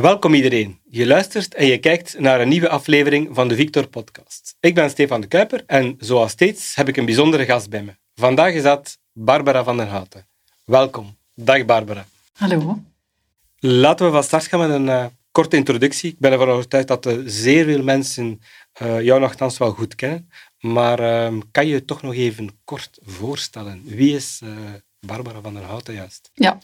Welkom 0.00 0.34
iedereen. 0.34 0.80
Je 0.90 1.06
luistert 1.06 1.54
en 1.54 1.66
je 1.66 1.78
kijkt 1.78 2.18
naar 2.18 2.40
een 2.40 2.48
nieuwe 2.48 2.68
aflevering 2.68 3.28
van 3.32 3.48
de 3.48 3.54
Victor 3.54 3.86
Podcast. 3.86 4.56
Ik 4.60 4.74
ben 4.74 4.90
Stefan 4.90 5.20
de 5.20 5.26
Kuiper 5.26 5.62
en 5.66 5.96
zoals 5.98 6.30
steeds 6.30 6.74
heb 6.74 6.88
ik 6.88 6.96
een 6.96 7.04
bijzondere 7.04 7.44
gast 7.44 7.70
bij 7.70 7.82
me. 7.82 7.96
Vandaag 8.14 8.52
is 8.52 8.62
dat 8.62 8.98
Barbara 9.12 9.64
van 9.64 9.76
der 9.76 9.86
Houten. 9.86 10.26
Welkom. 10.64 11.16
Dag 11.34 11.64
Barbara. 11.64 12.06
Hallo. 12.32 12.82
Laten 13.58 14.06
we 14.06 14.12
van 14.12 14.22
start 14.22 14.46
gaan 14.46 14.60
met 14.60 14.70
een 14.70 14.86
uh, 14.86 15.06
korte 15.32 15.56
introductie. 15.56 16.10
Ik 16.10 16.18
ben 16.18 16.32
ervan 16.32 16.48
overtuigd 16.48 16.88
dat 16.88 17.06
uh, 17.06 17.22
zeer 17.26 17.64
veel 17.64 17.82
mensen 17.82 18.40
uh, 18.82 19.02
jou 19.02 19.20
nogthans 19.20 19.58
wel 19.58 19.70
goed 19.72 19.94
kennen. 19.94 20.30
Maar 20.60 20.98
ehm, 20.98 21.40
kan 21.50 21.66
je 21.66 21.72
je 21.72 21.84
toch 21.84 22.02
nog 22.02 22.14
even 22.14 22.60
kort 22.64 22.98
voorstellen? 23.02 23.82
Wie 23.84 24.14
is 24.14 24.40
Barbara 25.00 25.40
van 25.40 25.54
der 25.54 25.62
Houten 25.62 25.94
juist? 25.94 26.30
Ja. 26.34 26.58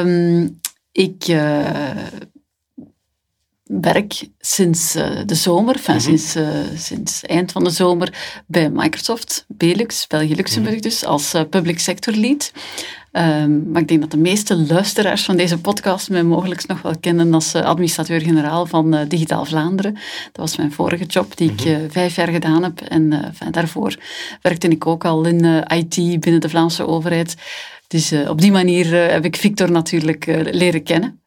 Um, 0.00 0.60
ik 0.94 1.28
uh, 1.28 1.70
werk 3.64 4.28
sinds 4.38 4.96
uh, 4.96 5.20
de 5.26 5.34
zomer, 5.34 5.74
enfin, 5.74 5.94
mm 5.94 6.00
-hmm. 6.00 6.18
sinds, 6.18 6.36
uh, 6.36 6.78
sinds 6.78 7.22
eind 7.22 7.52
van 7.52 7.64
de 7.64 7.70
zomer 7.70 8.42
bij 8.46 8.70
Microsoft, 8.70 9.44
Belux, 9.48 10.06
België-Luxemburg 10.06 10.74
mm 10.74 10.80
-hmm. 10.80 10.90
dus, 10.90 11.04
als 11.04 11.34
public 11.50 11.78
sector 11.78 12.14
lead. 12.14 12.52
Um, 13.12 13.70
maar 13.70 13.80
ik 13.80 13.88
denk 13.88 14.00
dat 14.00 14.10
de 14.10 14.16
meeste 14.16 14.56
luisteraars 14.56 15.24
van 15.24 15.36
deze 15.36 15.58
podcast 15.58 16.10
mij 16.10 16.22
mogelijk 16.22 16.66
nog 16.66 16.82
wel 16.82 16.98
kennen 17.00 17.34
als 17.34 17.54
administrateur-generaal 17.54 18.66
van 18.66 19.04
Digitaal 19.08 19.44
Vlaanderen. 19.44 19.92
Dat 19.92 20.36
was 20.36 20.56
mijn 20.56 20.72
vorige 20.72 21.04
job 21.04 21.36
die 21.36 21.50
mm 21.50 21.56
-hmm. 21.56 21.66
ik 21.66 21.78
mhm. 21.78 21.90
vijf 21.90 22.16
jaar 22.16 22.28
gedaan 22.28 22.62
heb. 22.62 22.80
En 22.80 23.12
enfin, 23.12 23.50
daarvoor 23.50 23.96
werkte 24.42 24.68
ik 24.68 24.86
ook 24.86 25.04
al 25.04 25.24
in 25.24 25.64
IT 25.66 26.20
binnen 26.20 26.40
de 26.40 26.48
Vlaamse 26.48 26.86
overheid. 26.86 27.36
Dus 27.94 28.12
uh, 28.12 28.30
op 28.30 28.40
die 28.40 28.52
manier 28.52 28.86
uh, 28.86 29.10
heb 29.10 29.24
ik 29.24 29.36
Victor 29.36 29.70
natuurlijk 29.70 30.26
uh, 30.26 30.52
leren 30.52 30.82
kennen. 30.82 31.22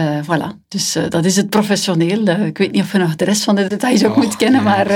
voilà, 0.00 0.48
dus 0.68 0.92
dat 1.08 1.24
is 1.24 1.36
het 1.36 1.50
professioneel. 1.50 2.26
ik 2.26 2.58
weet 2.58 2.72
niet 2.72 2.82
of 2.82 2.92
je 2.92 2.98
nog 2.98 3.16
de 3.16 3.24
rest 3.24 3.44
van 3.44 3.54
de 3.54 3.66
details 3.66 4.04
ook 4.04 4.16
oh, 4.16 4.22
moet 4.22 4.36
kennen, 4.36 4.62
maar... 4.62 4.88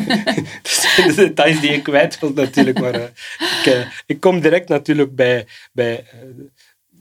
dat 0.62 0.72
zijn 0.72 1.08
de 1.08 1.14
details 1.14 1.60
die 1.60 1.70
je 1.70 1.82
kwijt 1.82 2.18
wilt 2.20 2.34
natuurlijk. 2.34 2.80
Maar 2.80 2.94
ik, 2.94 3.86
ik, 4.06 4.20
kom 4.20 4.40
direct 4.40 4.68
natuurlijk 4.68 5.14
bij, 5.14 5.46
bij 5.72 6.04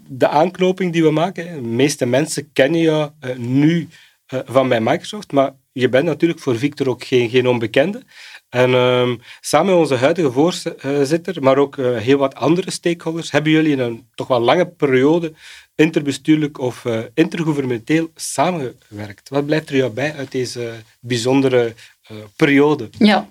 de 0.07 0.27
aanknoping 0.27 0.93
die 0.93 1.03
we 1.03 1.11
maken. 1.11 1.53
De 1.53 1.61
meeste 1.61 2.05
mensen 2.05 2.49
kennen 2.53 2.79
je 2.79 3.11
nu 3.37 3.87
van 4.27 4.69
bij 4.69 4.81
Microsoft, 4.81 5.31
maar 5.31 5.51
je 5.79 5.89
bent 5.89 6.05
natuurlijk 6.05 6.39
voor 6.39 6.57
Victor 6.57 6.89
ook 6.89 7.03
geen, 7.03 7.29
geen 7.29 7.47
onbekende. 7.47 8.01
En 8.49 8.73
um, 8.73 9.21
samen 9.41 9.71
met 9.71 9.75
onze 9.75 9.95
huidige 9.95 10.31
voorzitter, 10.31 11.43
maar 11.43 11.57
ook 11.57 11.77
uh, 11.77 11.97
heel 11.97 12.17
wat 12.17 12.35
andere 12.35 12.71
stakeholders, 12.71 13.31
hebben 13.31 13.51
jullie 13.51 13.71
in 13.71 13.79
een 13.79 14.07
toch 14.15 14.27
wel 14.27 14.39
lange 14.39 14.67
periode 14.67 15.33
interbestuurlijk 15.75 16.59
of 16.59 16.85
uh, 16.85 16.99
intergouvernementeel 17.13 18.11
samengewerkt. 18.15 19.29
Wat 19.29 19.45
blijft 19.45 19.69
er 19.69 19.75
jou 19.75 19.91
bij 19.91 20.13
uit 20.15 20.31
deze 20.31 20.71
bijzondere 20.99 21.73
uh, 22.11 22.17
periode? 22.35 22.89
Ja, 22.97 23.29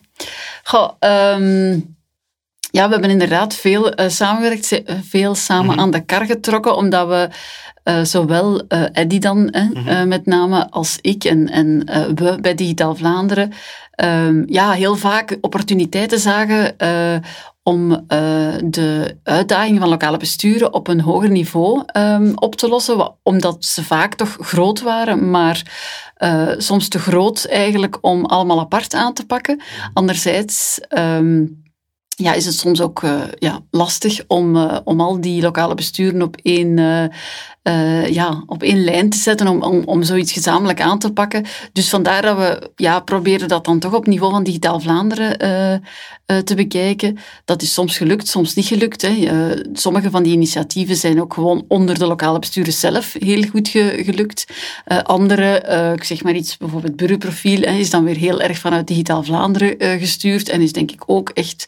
Goh, 0.62 0.90
um 1.00 1.95
ja, 2.76 2.86
we 2.86 2.92
hebben 2.92 3.10
inderdaad 3.10 3.54
veel 3.54 4.00
uh, 4.00 4.08
samengewerkt, 4.08 4.82
veel 5.02 5.34
samen 5.34 5.64
mm 5.64 5.70
-hmm. 5.70 5.80
aan 5.80 5.90
de 5.90 6.04
kar 6.04 6.26
getrokken, 6.26 6.76
omdat 6.76 7.08
we 7.08 7.28
uh, 7.84 8.04
zowel 8.04 8.62
uh, 8.68 8.84
Eddie 8.92 9.20
dan, 9.20 9.38
mm 9.38 9.70
-hmm. 9.72 10.08
met 10.08 10.26
name, 10.26 10.70
als 10.70 10.98
ik 11.00 11.24
en, 11.24 11.50
en 11.50 11.84
we 12.14 12.38
bij 12.40 12.54
Digitaal 12.54 12.94
Vlaanderen, 12.94 13.52
um, 14.04 14.44
ja, 14.48 14.72
heel 14.72 14.96
vaak 14.96 15.38
opportuniteiten 15.40 16.18
zagen 16.18 16.76
om 17.62 18.06
de 18.64 19.16
uitdagingen 19.22 19.80
van 19.80 19.88
lokale 19.88 20.16
besturen 20.16 20.74
op 20.74 20.88
een 20.88 21.00
hoger 21.00 21.30
niveau 21.30 21.82
um, 21.96 22.32
op 22.34 22.54
te 22.54 22.68
lossen, 22.68 23.14
omdat 23.22 23.64
ze 23.64 23.84
vaak 23.84 24.14
toch 24.14 24.36
groot 24.40 24.82
waren, 24.82 25.30
maar 25.30 25.62
soms 26.58 26.88
te 26.88 26.98
groot 26.98 27.44
eigenlijk 27.44 27.98
om 28.00 28.24
allemaal 28.24 28.60
apart 28.60 28.94
aan 28.94 29.12
te 29.12 29.26
pakken. 29.26 29.60
Anderzijds... 29.92 30.80
Um, 30.98 31.64
ja, 32.16 32.32
is 32.32 32.44
het 32.46 32.54
soms 32.54 32.80
ook 32.80 33.02
uh, 33.02 33.22
ja, 33.38 33.60
lastig 33.70 34.20
om, 34.26 34.56
uh, 34.56 34.78
om 34.84 35.00
al 35.00 35.20
die 35.20 35.42
lokale 35.42 35.74
besturen 35.74 36.22
op 36.22 36.36
één, 36.42 36.78
uh, 36.78 38.08
ja, 38.08 38.42
op 38.46 38.62
één 38.62 38.84
lijn 38.84 39.10
te 39.10 39.16
zetten, 39.16 39.48
om, 39.48 39.62
om, 39.62 39.82
om 39.84 40.02
zoiets 40.02 40.32
gezamenlijk 40.32 40.80
aan 40.80 40.98
te 40.98 41.12
pakken. 41.12 41.44
Dus 41.72 41.88
vandaar 41.88 42.22
dat 42.22 42.36
we 42.36 42.70
ja, 42.76 43.00
proberen 43.00 43.48
dat 43.48 43.64
dan 43.64 43.78
toch 43.78 43.94
op 43.94 44.06
niveau 44.06 44.32
van 44.32 44.44
Digitaal 44.44 44.80
Vlaanderen 44.80 45.38
te 46.44 46.54
bekijken. 46.54 47.18
Dat 47.44 47.62
is 47.62 47.72
soms 47.72 47.96
gelukt, 47.96 48.28
soms 48.28 48.54
niet 48.54 48.66
gelukt. 48.66 49.02
Hè. 49.02 49.28
sommige 49.72 50.10
van 50.10 50.22
die 50.22 50.32
initiatieven 50.32 50.96
zijn 50.96 51.20
ook 51.20 51.34
gewoon 51.34 51.64
onder 51.68 51.98
de 51.98 52.06
lokale 52.06 52.38
besturen 52.38 52.72
zelf 52.72 53.12
heel 53.18 53.42
goed 53.42 53.68
ge, 53.68 54.02
gelukt. 54.04 54.46
andere, 55.02 55.94
ik 55.96 56.04
zeg 56.04 56.22
maar 56.22 56.34
iets, 56.34 56.56
bijvoorbeeld 56.56 56.96
bureauprofiel, 56.96 57.62
is 57.62 57.90
dan 57.90 58.04
weer 58.04 58.16
heel 58.16 58.40
erg 58.40 58.58
vanuit 58.58 58.86
Digitaal 58.86 59.22
Vlaanderen 59.22 59.98
gestuurd 59.98 60.48
en 60.48 60.60
is 60.60 60.72
denk 60.72 60.90
ik 60.90 61.02
ook 61.06 61.28
echt 61.28 61.66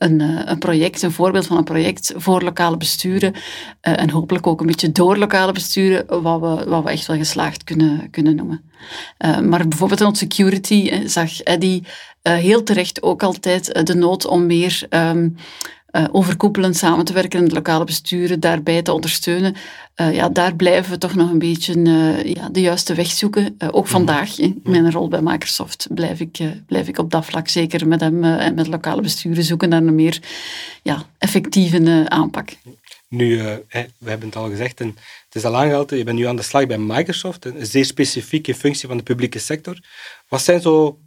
een, 0.00 0.20
eh, 0.20 0.40
een 0.44 0.58
project, 0.58 1.02
een 1.02 1.12
voorbeeld 1.12 1.46
van 1.46 1.56
een 1.56 1.64
project 1.64 2.12
voor 2.16 2.42
lokale 2.42 2.76
besturen 2.76 3.32
uh, 3.34 3.40
en 4.00 4.10
hopelijk 4.10 4.46
ook 4.46 4.60
een 4.60 4.66
beetje 4.66 4.92
door 4.92 5.16
lokale 5.16 5.52
besturen, 5.52 6.22
wat 6.22 6.40
we, 6.40 6.70
wat 6.70 6.84
we 6.84 6.90
echt 6.90 7.06
wel 7.06 7.16
geslaagd 7.16 7.64
kunnen, 7.64 8.10
kunnen 8.10 8.36
noemen. 8.36 8.70
Uh, 9.18 9.38
maar 9.38 9.68
bijvoorbeeld 9.68 10.00
in 10.00 10.14
security 10.14 11.06
zag 11.06 11.40
Eddy 11.40 11.82
heel 12.22 12.62
terecht 12.62 13.02
ook 13.02 13.22
altijd 13.22 13.86
de 13.86 13.94
nood 13.94 14.26
om 14.26 14.46
meer 14.46 14.86
um, 14.90 15.36
uh, 15.92 16.04
overkoepelend 16.12 16.76
samen 16.76 17.04
te 17.04 17.12
werken 17.12 17.38
en 17.38 17.48
de 17.48 17.54
lokale 17.54 17.84
besturen 17.84 18.40
daarbij 18.40 18.82
te 18.82 18.92
ondersteunen. 18.92 19.54
Uh, 19.96 20.14
ja, 20.14 20.28
daar 20.28 20.56
blijven 20.56 20.92
we 20.92 20.98
toch 20.98 21.14
nog 21.14 21.30
een 21.30 21.38
beetje 21.38 21.76
uh, 21.76 22.24
ja, 22.24 22.48
de 22.48 22.60
juiste 22.60 22.94
weg 22.94 23.06
zoeken. 23.06 23.56
ook 23.70 23.84
mhm. 23.84 23.92
vandaag, 23.92 24.38
in 24.38 24.60
mijn 24.64 24.92
rol 24.92 25.08
bij 25.08 25.22
Microsoft, 25.22 25.86
blijf 25.90 26.20
ik, 26.20 26.38
blijf 26.66 26.88
ik 26.88 26.98
op 26.98 27.10
dat 27.10 27.24
vlak 27.24 27.48
zeker 27.48 27.88
met 27.88 28.00
hem 28.00 28.24
en 28.24 28.54
met 28.54 28.66
lokale 28.66 29.02
besturen 29.02 29.44
zoeken 29.44 29.68
naar 29.68 29.82
een 29.82 29.94
meer 29.94 30.22
ja, 30.82 31.02
effectieve 31.18 32.04
aanpak. 32.08 32.50
Nu, 33.08 33.36
we 33.98 34.10
hebben 34.10 34.28
het 34.28 34.36
al 34.36 34.48
gezegd, 34.48 34.80
en 34.80 34.86
het 35.24 35.34
is 35.34 35.44
al 35.44 35.56
aangehaald, 35.56 35.90
je 35.90 36.04
bent 36.04 36.18
nu 36.18 36.24
aan 36.24 36.36
de 36.36 36.42
slag 36.42 36.66
bij 36.66 36.78
Microsoft, 36.78 37.44
een 37.44 37.66
zeer 37.66 37.84
specifieke 37.84 38.54
functie 38.54 38.88
van 38.88 38.96
de 38.96 39.02
publieke 39.02 39.38
sector. 39.38 39.78
Wat 40.28 40.42
zijn 40.42 40.60
zo 40.60 40.98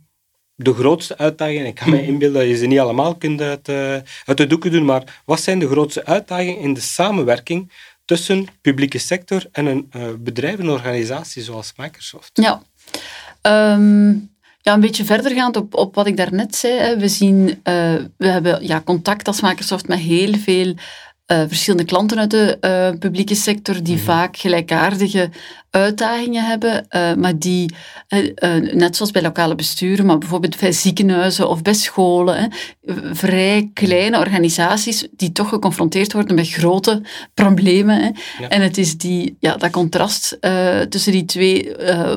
de 0.55 0.73
grootste 0.73 1.17
uitdagingen, 1.17 1.65
ik 1.65 1.75
kan 1.75 1.89
me 1.89 2.05
inbeelden 2.05 2.39
dat 2.39 2.49
je 2.49 2.57
ze 2.57 2.65
niet 2.65 2.79
allemaal 2.79 3.15
kunt 3.15 3.41
uit, 3.41 3.69
uh, 3.69 3.95
uit 4.25 4.37
de 4.37 4.47
doeken 4.47 4.71
doen, 4.71 4.85
maar 4.85 5.21
wat 5.25 5.41
zijn 5.41 5.59
de 5.59 5.67
grootste 5.67 6.05
uitdagingen 6.05 6.57
in 6.57 6.73
de 6.73 6.81
samenwerking 6.81 7.71
tussen 8.05 8.47
publieke 8.61 8.97
sector 8.97 9.45
en 9.51 9.65
een 9.65 9.89
uh, 9.95 10.03
bedrijf, 10.19 10.59
een 10.59 10.69
organisatie 10.69 11.43
zoals 11.43 11.73
Microsoft? 11.77 12.29
Ja, 12.33 12.61
um, 13.75 14.31
ja 14.61 14.73
een 14.73 14.79
beetje 14.79 15.05
verdergaand 15.05 15.55
op, 15.55 15.75
op 15.75 15.95
wat 15.95 16.07
ik 16.07 16.17
daarnet 16.17 16.55
zei. 16.55 16.73
Hè. 16.73 16.97
We, 16.97 17.07
zien, 17.07 17.47
uh, 17.47 17.53
we 18.17 18.27
hebben 18.27 18.67
ja, 18.67 18.81
contact 18.81 19.27
als 19.27 19.41
Microsoft 19.41 19.87
met 19.87 19.99
heel 19.99 20.33
veel 20.33 20.75
verschillende 21.25 21.85
klanten 21.85 22.19
uit 22.19 22.31
de 22.31 22.95
publieke 22.99 23.35
sector 23.35 23.83
die 23.83 23.95
mm 23.95 24.01
vaak 24.03 24.37
gelijkaardige 24.37 25.29
uitdagingen 25.73 26.45
hebben, 26.45 26.85
uh, 26.89 27.13
maar 27.13 27.39
die, 27.39 27.75
net 28.73 28.95
zoals 28.95 29.11
bij 29.11 29.21
lokale 29.21 29.55
besturen, 29.55 30.05
maar 30.05 30.17
bijvoorbeeld 30.17 30.59
bij 30.59 30.71
ziekenhuizen 30.71 31.49
of 31.49 31.61
bij 31.61 31.73
scholen, 31.73 32.35
hè, 32.37 32.47
vrij 33.15 33.69
kleine 33.73 34.19
organisaties 34.19 35.07
die 35.11 35.31
toch 35.31 35.49
geconfronteerd 35.49 36.13
worden 36.13 36.35
met 36.35 36.49
grote 36.49 37.01
problemen. 37.33 38.01
Hè. 38.01 38.09
Ja. 38.39 38.49
En 38.49 38.61
het 38.61 38.77
is 38.77 38.97
die, 38.97 39.35
ja, 39.39 39.57
dat 39.57 39.71
contrast 39.71 40.37
tussen 40.89 41.11
die 41.11 41.25
twee, 41.25 41.75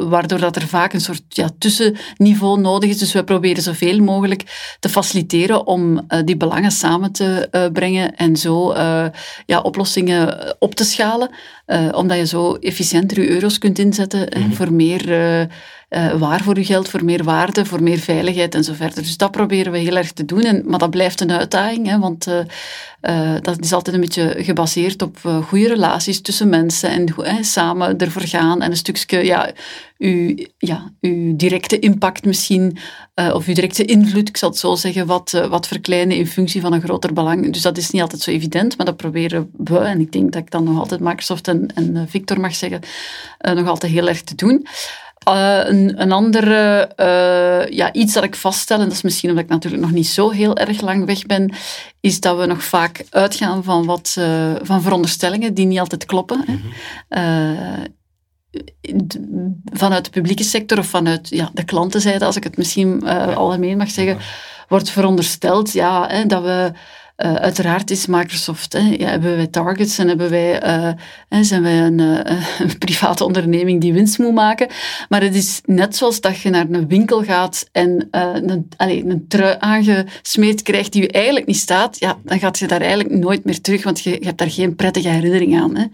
waardoor 0.09 0.39
dat 0.39 0.57
er 0.57 0.67
vaak 0.67 0.93
een 0.93 1.01
soort 1.01 1.23
ja, 1.29 1.49
tussenniveau 1.59 2.61
nodig 2.61 2.91
is. 2.91 2.99
Dus 2.99 3.13
we 3.13 3.25
proberen 3.25 3.63
zoveel 3.63 3.99
mogelijk 3.99 4.77
te 4.81 4.89
faciliteren 4.89 5.67
om 5.67 6.07
die 6.25 6.37
belangen 6.37 6.71
samen 6.71 7.13
te 7.13 7.49
brengen 7.73 8.17
en 8.17 8.37
zo 8.37 8.73
ja, 9.47 9.61
oplossingen 9.61 10.57
op 10.59 10.75
te 10.75 10.85
schalen, 10.85 11.31
omdat 11.93 12.17
je 12.17 12.27
zo 12.27 12.55
efficiënter 12.55 13.21
je 13.21 13.29
euro 13.29 13.49
kunt 13.59 13.79
inzetten 13.79 14.29
mm 14.37 14.43
-hmm. 14.43 14.55
voor 14.55 14.73
meer 14.73 15.09
uh, 15.09 15.41
uh, 15.41 16.13
waar 16.19 16.43
voor 16.43 16.59
je 16.59 16.65
geld, 16.65 16.89
voor 16.89 17.05
meer 17.05 17.25
waarde, 17.25 17.65
voor 17.65 17.83
meer 17.83 17.99
veiligheid 17.99 18.55
en 18.55 18.65
zo 18.65 18.73
verder. 18.73 19.03
Dus 19.03 19.17
dat 19.17 19.31
proberen 19.31 19.73
we 19.73 19.79
heel 19.79 19.97
erg 19.97 20.13
te 20.13 20.25
doen. 20.25 20.43
En, 20.43 20.63
maar 20.67 20.79
dat 20.79 20.91
blijft 20.91 21.21
een 21.21 21.33
uitdaging, 21.33 21.87
hè, 21.87 21.99
want 21.99 22.29
dat 23.43 23.61
is 23.61 23.73
altijd 23.73 23.95
een 23.95 24.01
beetje 24.01 24.35
gebaseerd 24.39 25.03
op 25.03 25.19
goede 25.47 25.69
relaties 25.69 26.21
tussen 26.21 26.49
mensen 26.49 27.15
en 27.25 27.45
samen 27.45 27.99
ervoor 27.99 28.23
gaan 28.23 28.63
en 28.63 28.71
een 28.71 28.77
stukje 28.77 29.25
ja, 29.25 29.53
uw, 29.99 30.35
ja, 30.59 30.93
uw 31.01 31.37
directe 31.37 31.79
impact 31.79 32.25
misschien, 32.25 32.79
of 33.33 33.47
uw 33.47 33.55
directe 33.55 33.85
invloed, 33.85 34.29
ik 34.29 34.37
zal 34.37 34.49
het 34.49 34.59
zo 34.59 34.75
zeggen, 34.75 35.07
wat, 35.07 35.47
wat 35.49 35.69
verkleinen 35.69 36.17
in 36.17 36.27
functie 36.27 36.61
van 36.61 36.73
een 36.73 36.83
groter 36.83 37.13
belang. 37.13 37.53
Dus 37.53 37.63
dat 37.63 37.77
is 37.77 37.91
niet 37.91 38.03
altijd 38.03 38.23
zo 38.23 38.31
evident, 38.31 38.77
maar 38.77 38.87
dat 38.87 38.97
proberen 38.97 39.51
we, 39.57 39.79
en 39.79 40.01
ik 40.01 40.13
denk 40.13 40.33
dat 40.33 40.43
ik 40.43 40.51
dan 40.51 40.65
nog 40.65 40.79
altijd 40.79 41.01
Microsoft 41.01 41.49
en, 41.49 41.56
en 41.75 42.07
Victor 42.09 42.41
mag 42.41 42.55
zeggen, 42.55 42.81
nog 43.39 43.69
altijd 43.69 43.93
heel 43.93 44.09
erg 44.09 44.23
te 44.23 44.35
doen. 44.35 44.67
Uh, 45.29 45.61
een, 45.65 46.01
een 46.01 46.13
andere, 46.13 46.91
uh, 46.97 47.77
ja, 47.77 47.93
iets 47.93 48.13
dat 48.13 48.25
ik 48.25 48.35
vaststel, 48.35 48.79
en 48.79 48.85
dat 48.85 48.93
is 48.93 49.03
misschien 49.03 49.29
omdat 49.31 49.45
ik 49.45 49.51
natuurlijk 49.51 49.83
nog 49.83 49.93
niet 49.93 50.07
zo 50.07 50.31
heel 50.31 50.57
erg 50.57 50.81
lang 50.81 51.05
weg 51.05 51.27
ben, 51.27 51.55
is 52.01 52.21
dat 52.21 52.39
we 52.39 52.47
nog 52.47 52.65
vaak 52.65 53.05
uitgaan 53.11 53.65
van, 53.65 53.87
wat, 53.87 54.17
uh, 54.19 54.55
van 54.63 54.83
veronderstellingen 54.83 55.55
die 55.55 55.67
niet 55.67 55.79
altijd 55.79 56.07
kloppen. 56.07 56.45
Mm 56.47 57.85
vanuit 59.73 60.05
de 60.05 60.11
publieke 60.11 60.45
sector 60.45 60.79
of 60.79 60.87
vanuit 60.87 61.29
ja, 61.29 61.51
de 61.53 61.65
klantenzijde, 61.65 62.25
als 62.25 62.37
ik 62.37 62.45
het 62.45 62.57
misschien 62.57 63.09
algemeen 63.35 63.77
mag 63.77 63.91
zeggen, 63.91 64.19
wordt 64.69 64.91
verondersteld 64.91 65.73
ja, 65.73 66.07
hè, 66.09 66.27
dat 66.27 66.43
we 66.43 66.73
uh, 67.17 67.35
uiteraard 67.35 67.91
is 67.91 68.07
Microsoft, 68.07 68.73
hè, 68.73 68.95
ja, 68.99 69.09
hebben 69.09 69.37
wij 69.37 69.47
targets 69.47 69.99
en 69.99 70.09
hebben 70.09 70.31
wij, 70.31 70.67
uh, 70.67 71.41
zijn 71.41 71.63
wij 71.63 71.79
een, 71.79 71.99
uh, 71.99 72.19
een, 72.61 72.79
private 72.79 73.25
onderneming 73.25 73.81
die 73.81 73.93
winst 73.93 74.19
moet 74.19 74.35
maken. 74.35 74.69
Maar 75.09 75.23
het 75.23 75.35
is 75.35 75.61
net 75.65 75.97
zoals 75.97 76.21
dat 76.21 76.41
je 76.41 76.51
naar 76.51 76.67
een 76.71 76.89
winkel 76.89 77.25
gaat 77.25 77.69
en 77.73 78.09
een, 78.11 78.69
allez, 78.77 79.03
een 79.03 79.25
trui 79.29 79.57
aangesmeerd 79.59 80.63
krijgt 80.63 80.93
die 80.93 81.03
je 81.03 81.09
eigenlijk 81.09 81.47
niet 81.47 81.57
staat, 81.57 81.99
ja, 81.99 82.19
dan 82.25 82.39
gaat 82.39 82.59
je 82.59 82.67
daar 82.67 82.81
eigenlijk 82.81 83.11
nooit 83.11 83.45
meer 83.45 83.61
terug, 83.61 83.85
want 83.85 84.01
je, 84.01 84.11
je 84.11 84.27
hebt 84.27 84.39
daar 84.39 84.51
geen 84.51 84.77
prettige 84.77 85.09
herinnering 85.09 85.61
aan. 85.61 85.77
Hè. 85.77 85.85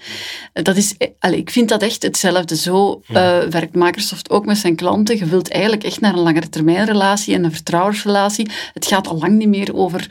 Dat 0.62 0.76
is, 0.76 0.94
allez, 1.18 1.38
ik 1.38 1.50
vind 1.50 1.68
dat 1.68 1.82
echt 1.82 2.02
hetzelfde. 2.02 2.56
Zo 2.56 3.02
werkt 3.50 3.74
Microsoft 3.74 4.30
ook 4.30 4.46
met 4.46 4.58
zijn 4.58 4.76
klanten. 4.76 5.18
Je 5.18 5.26
wilt 5.26 5.50
eigenlijk 5.50 5.84
echt 5.84 6.00
naar 6.00 6.12
een 6.12 6.20
langere 6.20 6.48
termijn 6.48 6.86
relatie 6.86 7.34
en 7.34 7.44
een 7.44 7.52
vertrouwensrelatie. 7.52 8.50
Het 8.72 8.86
gaat 8.86 9.08
al 9.08 9.18
lang 9.18 9.32
niet 9.32 9.48
meer 9.48 9.74
over 9.74 10.06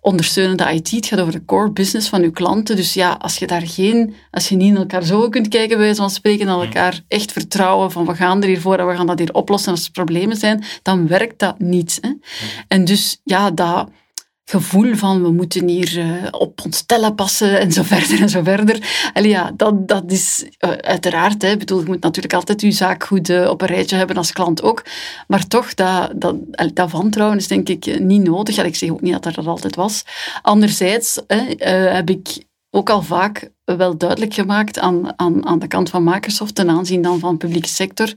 ondersteunende 0.00 0.72
IT. 0.72 0.90
Het 0.90 1.06
gaat 1.06 1.20
over 1.20 1.32
de 1.32 1.44
core 1.44 1.70
business 1.70 2.08
van 2.08 2.22
uw 2.22 2.30
klanten. 2.30 2.76
Dus 2.76 2.94
ja, 2.94 3.16
als 3.20 3.36
je 3.36 3.46
daar 3.46 3.66
geen, 3.66 4.14
als 4.30 4.48
je 4.48 4.56
niet 4.56 4.70
in 4.70 4.76
elkaar 4.76 5.04
zo 5.04 5.28
kunt 5.28 5.48
kijken, 5.48 5.78
bij 5.78 5.94
van 5.94 6.10
spreken, 6.10 6.48
en 6.48 6.54
elkaar 6.54 7.00
echt 7.08 7.32
vertrouwen 7.32 7.90
van 7.90 8.06
we 8.06 8.14
gaan 8.14 8.42
er 8.42 8.48
hier 8.48 8.60
voor 8.60 8.78
en 8.78 8.86
we 8.86 8.94
gaan 8.94 9.06
dat 9.06 9.18
hier 9.18 9.34
oplossen 9.34 9.72
als 9.72 9.84
er 9.84 9.90
problemen 9.90 10.36
zijn, 10.36 10.64
dan 10.82 11.06
werkt 11.06 11.38
dat 11.38 11.58
niet. 11.58 11.98
Hè? 12.00 12.10
En 12.68 12.84
dus 12.84 13.20
ja, 13.24 13.50
dat 13.50 13.88
gevoel 14.50 14.94
van 14.94 15.22
we 15.22 15.30
moeten 15.30 15.68
hier 15.68 15.98
uh, 15.98 16.26
op 16.30 16.60
ons 16.64 16.82
tellen 16.82 17.14
passen 17.14 17.60
en 17.60 17.72
zo 17.72 17.82
verder 17.94 18.20
en 18.20 18.28
zo 18.28 18.42
verder. 18.42 19.10
En 19.12 19.24
ja, 19.24 19.52
dat, 19.56 19.88
dat 19.88 20.10
is 20.12 20.44
uh, 20.44 20.70
uiteraard, 20.70 21.42
hè, 21.42 21.56
bedoel, 21.56 21.80
je 21.80 21.86
moet 21.86 22.02
natuurlijk 22.02 22.34
altijd 22.34 22.60
je 22.60 22.70
zaak 22.70 23.04
goed 23.04 23.28
uh, 23.28 23.48
op 23.48 23.60
een 23.60 23.66
rijtje 23.66 23.96
hebben 23.96 24.16
als 24.16 24.32
klant 24.32 24.62
ook. 24.62 24.84
Maar 25.26 25.46
toch, 25.46 25.74
dat, 25.74 26.12
dat, 26.14 26.36
dat 26.74 26.90
wantrouwen 26.90 27.38
is 27.38 27.48
denk 27.48 27.68
ik 27.68 28.00
niet 28.00 28.22
nodig. 28.22 28.54
Ja, 28.54 28.62
ik 28.62 28.76
zeg 28.76 28.90
ook 28.90 29.00
niet 29.00 29.22
dat 29.22 29.34
dat 29.34 29.46
altijd 29.46 29.76
was. 29.76 30.04
Anderzijds 30.42 31.20
heb 31.58 32.10
ik 32.10 32.44
ook 32.70 32.90
al 32.90 33.02
vaak 33.02 33.50
wel 33.64 33.96
duidelijk 33.96 34.34
gemaakt 34.34 34.78
aan, 34.78 35.18
aan, 35.18 35.46
aan 35.46 35.58
de 35.58 35.66
kant 35.66 35.90
van 35.90 36.04
Microsoft 36.04 36.54
ten 36.54 36.70
aanzien 36.70 37.02
dan 37.02 37.18
van 37.18 37.36
publieke 37.36 37.68
sector 37.68 38.14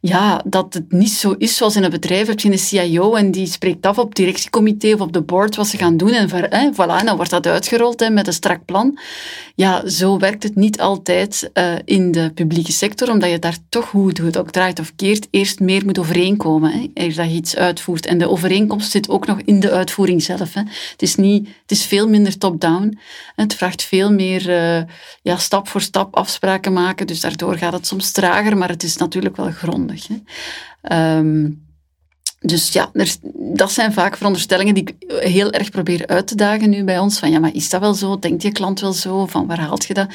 ja, 0.00 0.42
dat 0.44 0.74
het 0.74 0.92
niet 0.92 1.10
zo 1.10 1.34
is 1.38 1.56
zoals 1.56 1.76
in 1.76 1.84
een 1.84 1.90
bedrijf. 1.90 2.26
Heb 2.26 2.40
je 2.40 2.50
een 2.50 2.58
CIO 2.58 3.14
en 3.14 3.30
die 3.30 3.46
spreekt 3.46 3.86
af 3.86 3.98
op 3.98 4.08
het 4.08 4.16
directiecomité 4.16 4.92
of 4.94 5.00
op 5.00 5.12
de 5.12 5.22
board 5.22 5.56
wat 5.56 5.66
ze 5.66 5.76
gaan 5.76 5.96
doen. 5.96 6.12
En, 6.12 6.28
hè, 6.30 6.70
voilà, 6.72 7.04
dan 7.04 7.16
wordt 7.16 7.30
dat 7.30 7.46
uitgerold 7.46 8.00
hè, 8.00 8.10
met 8.10 8.26
een 8.26 8.32
strak 8.32 8.64
plan. 8.64 8.98
Ja, 9.54 9.88
zo 9.88 10.18
werkt 10.18 10.42
het 10.42 10.54
niet 10.54 10.80
altijd 10.80 11.50
uh, 11.54 11.72
in 11.84 12.12
de 12.12 12.30
publieke 12.34 12.72
sector, 12.72 13.10
omdat 13.10 13.30
je 13.30 13.38
daar 13.38 13.56
toch, 13.68 13.90
hoe 13.90 14.08
het 14.08 14.38
ook 14.38 14.50
draait 14.50 14.78
of 14.78 14.92
keert, 14.96 15.28
eerst 15.30 15.60
meer 15.60 15.84
moet 15.84 15.98
overeenkomen. 15.98 16.90
Hè, 16.94 17.08
dat 17.08 17.30
je 17.30 17.36
iets 17.36 17.56
uitvoert. 17.56 18.06
En 18.06 18.18
de 18.18 18.28
overeenkomst 18.28 18.90
zit 18.90 19.08
ook 19.08 19.26
nog 19.26 19.40
in 19.44 19.60
de 19.60 19.70
uitvoering 19.70 20.22
zelf. 20.22 20.54
Hè. 20.54 20.60
Het, 20.90 21.02
is 21.02 21.14
niet, 21.14 21.48
het 21.62 21.70
is 21.70 21.84
veel 21.84 22.08
minder 22.08 22.38
top-down. 22.38 22.98
Het 23.34 23.54
vraagt 23.54 23.82
veel 23.82 24.12
meer 24.12 24.48
uh, 24.48 24.82
ja, 25.22 25.36
stap 25.36 25.68
voor 25.68 25.80
stap 25.80 26.16
afspraken 26.16 26.72
maken. 26.72 27.06
Dus 27.06 27.20
daardoor 27.20 27.56
gaat 27.56 27.72
het 27.72 27.86
soms 27.86 28.10
trager, 28.10 28.56
maar 28.56 28.68
het 28.68 28.82
is 28.82 28.96
natuurlijk 28.96 29.36
wel 29.36 29.50
grond. 29.50 29.87
Ehm, 30.82 31.50
dus 32.40 32.72
ja, 32.72 32.90
er, 32.92 33.14
dat 33.32 33.72
zijn 33.72 33.92
vaak 33.92 34.16
veronderstellingen 34.16 34.74
die 34.74 34.82
ik 34.82 35.12
heel 35.22 35.52
erg 35.52 35.70
probeer 35.70 36.06
uit 36.06 36.26
te 36.26 36.34
dagen 36.34 36.70
nu 36.70 36.84
bij 36.84 36.98
ons. 36.98 37.18
Van 37.18 37.30
ja, 37.30 37.38
maar 37.38 37.54
is 37.54 37.68
dat 37.68 37.80
wel 37.80 37.94
zo? 37.94 38.18
Denkt 38.18 38.42
je 38.42 38.52
klant 38.52 38.80
wel 38.80 38.92
zo? 38.92 39.26
Van 39.26 39.46
waar 39.46 39.60
haalt 39.60 39.84
je 39.84 39.94
dat? 39.94 40.08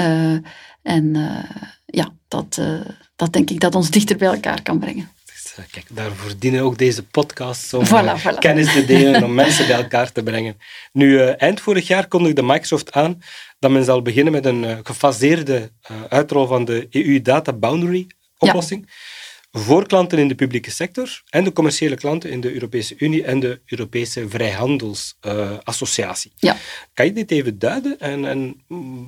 Uh, 0.00 0.36
en 0.82 1.14
uh, 1.14 1.38
ja, 1.86 2.12
dat, 2.28 2.56
uh, 2.60 2.80
dat 3.16 3.32
denk 3.32 3.50
ik 3.50 3.60
dat 3.60 3.74
ons 3.74 3.90
dichter 3.90 4.16
bij 4.16 4.28
elkaar 4.28 4.62
kan 4.62 4.78
brengen. 4.78 5.08
Dus, 5.24 5.66
kijk, 5.70 5.86
daarvoor 5.90 6.32
dienen 6.38 6.62
ook 6.62 6.78
deze 6.78 7.02
podcasts 7.02 7.74
om 7.74 7.86
voilà, 7.86 8.20
voilà. 8.22 8.38
kennis 8.38 8.72
te 8.72 8.84
delen, 8.84 9.24
om 9.24 9.34
mensen 9.34 9.66
bij 9.66 9.76
elkaar 9.76 10.12
te 10.12 10.22
brengen. 10.22 10.56
Nu, 10.92 11.18
eind 11.18 11.60
vorig 11.60 11.86
jaar 11.86 12.08
kondigde 12.08 12.42
Microsoft 12.42 12.92
aan 12.92 13.22
dat 13.58 13.70
men 13.70 13.84
zal 13.84 14.02
beginnen 14.02 14.32
met 14.32 14.44
een 14.44 14.80
gefaseerde 14.82 15.70
uitrol 16.08 16.46
van 16.46 16.64
de 16.64 16.86
EU 16.90 17.22
Data 17.22 17.52
Boundary 17.52 18.06
oplossing. 18.48 18.86
Ja 18.86 19.23
voor 19.56 19.86
klanten 19.86 20.18
in 20.18 20.28
de 20.28 20.34
publieke 20.34 20.70
sector 20.70 21.22
en 21.28 21.44
de 21.44 21.52
commerciële 21.52 21.96
klanten 21.96 22.30
in 22.30 22.40
de 22.40 22.52
Europese 22.52 22.94
Unie 22.98 23.24
en 23.24 23.40
de 23.40 23.60
Europese 23.66 24.28
Vrijhandelsassociatie. 24.28 26.32
Uh, 26.34 26.50
ja. 26.50 26.56
Kan 26.94 27.06
je 27.06 27.12
dit 27.12 27.30
even 27.30 27.58
duiden? 27.58 28.00
En, 28.00 28.24
en, 28.24 28.54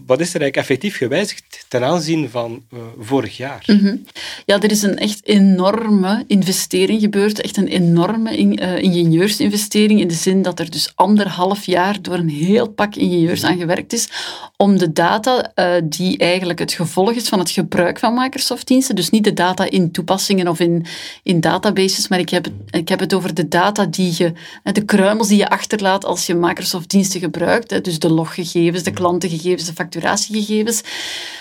wat 0.07 0.21
is 0.21 0.35
er 0.35 0.41
eigenlijk 0.41 0.57
effectief 0.57 0.97
gewijzigd 0.97 1.65
ten 1.69 1.85
aanzien 1.85 2.31
van 2.31 2.65
uh, 2.75 2.81
vorig 2.99 3.37
jaar? 3.37 3.63
Mm 3.67 3.79
-hmm. 3.79 4.05
Ja, 4.45 4.61
er 4.61 4.71
is 4.71 4.83
een 4.83 4.99
echt 4.99 5.27
enorme 5.27 6.25
investering 6.27 7.01
gebeurd, 7.01 7.41
echt 7.41 7.57
een 7.57 7.69
enorme 7.69 8.37
in, 8.37 8.63
uh, 8.63 8.83
ingenieursinvestering, 8.83 10.01
in 10.01 10.09
de 10.09 10.15
zin 10.15 10.43
dat 10.43 10.61
er 10.61 10.71
dus 10.71 10.93
anderhalf 10.95 11.67
jaar 11.67 12.03
door 12.03 12.15
een 12.15 12.29
heel 12.29 12.69
pak 12.69 12.97
ingenieurs 12.97 13.45
aan 13.45 13.59
gewerkt 13.59 13.93
is 13.93 14.09
om 14.57 14.79
de 14.79 14.93
data 14.93 15.53
uh, 15.55 15.75
die 15.85 16.19
eigenlijk 16.19 16.59
het 16.59 16.73
gevolg 16.73 17.13
is 17.13 17.29
van 17.29 17.39
het 17.39 17.51
gebruik 17.51 17.99
van 17.99 18.15
Microsoft-diensten, 18.15 18.95
dus 18.95 19.11
niet 19.11 19.25
de 19.25 19.33
data 19.33 19.71
in 19.71 19.91
toepassing 19.91 20.36
of 20.45 20.61
in, 20.61 20.85
in 21.23 21.41
databases, 21.41 22.09
maar 22.09 22.19
ik 22.19 22.31
heb, 22.31 22.45
het, 22.45 22.55
ik 22.71 22.89
heb 22.89 23.01
het 23.01 23.15
over 23.15 23.35
de 23.35 23.49
data 23.49 23.85
die 23.85 24.15
je, 24.17 24.33
de 24.63 24.85
kruimels 24.85 25.29
die 25.29 25.39
je 25.39 25.49
achterlaat 25.49 26.05
als 26.05 26.27
je 26.27 26.35
Microsoft-diensten 26.35 27.21
gebruikt. 27.21 27.85
Dus 27.85 27.99
de 27.99 28.11
loggegevens, 28.11 28.83
de 28.83 28.91
klantengegevens, 28.91 29.65
de 29.65 29.73
facturatiegegevens. 29.73 30.83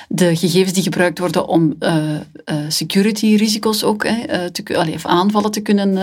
De 0.07 0.35
gegevens 0.35 0.73
die 0.73 0.83
gebruikt 0.83 1.19
worden 1.19 1.47
om 1.47 1.75
uh, 1.79 1.95
uh, 2.05 2.55
security-risico's 2.67 3.83
ook, 3.83 4.05
uh, 4.05 4.11
te, 4.51 4.77
allee, 4.77 4.93
of 4.93 5.05
aanvallen 5.05 5.51
te 5.51 5.61
kunnen, 5.61 5.97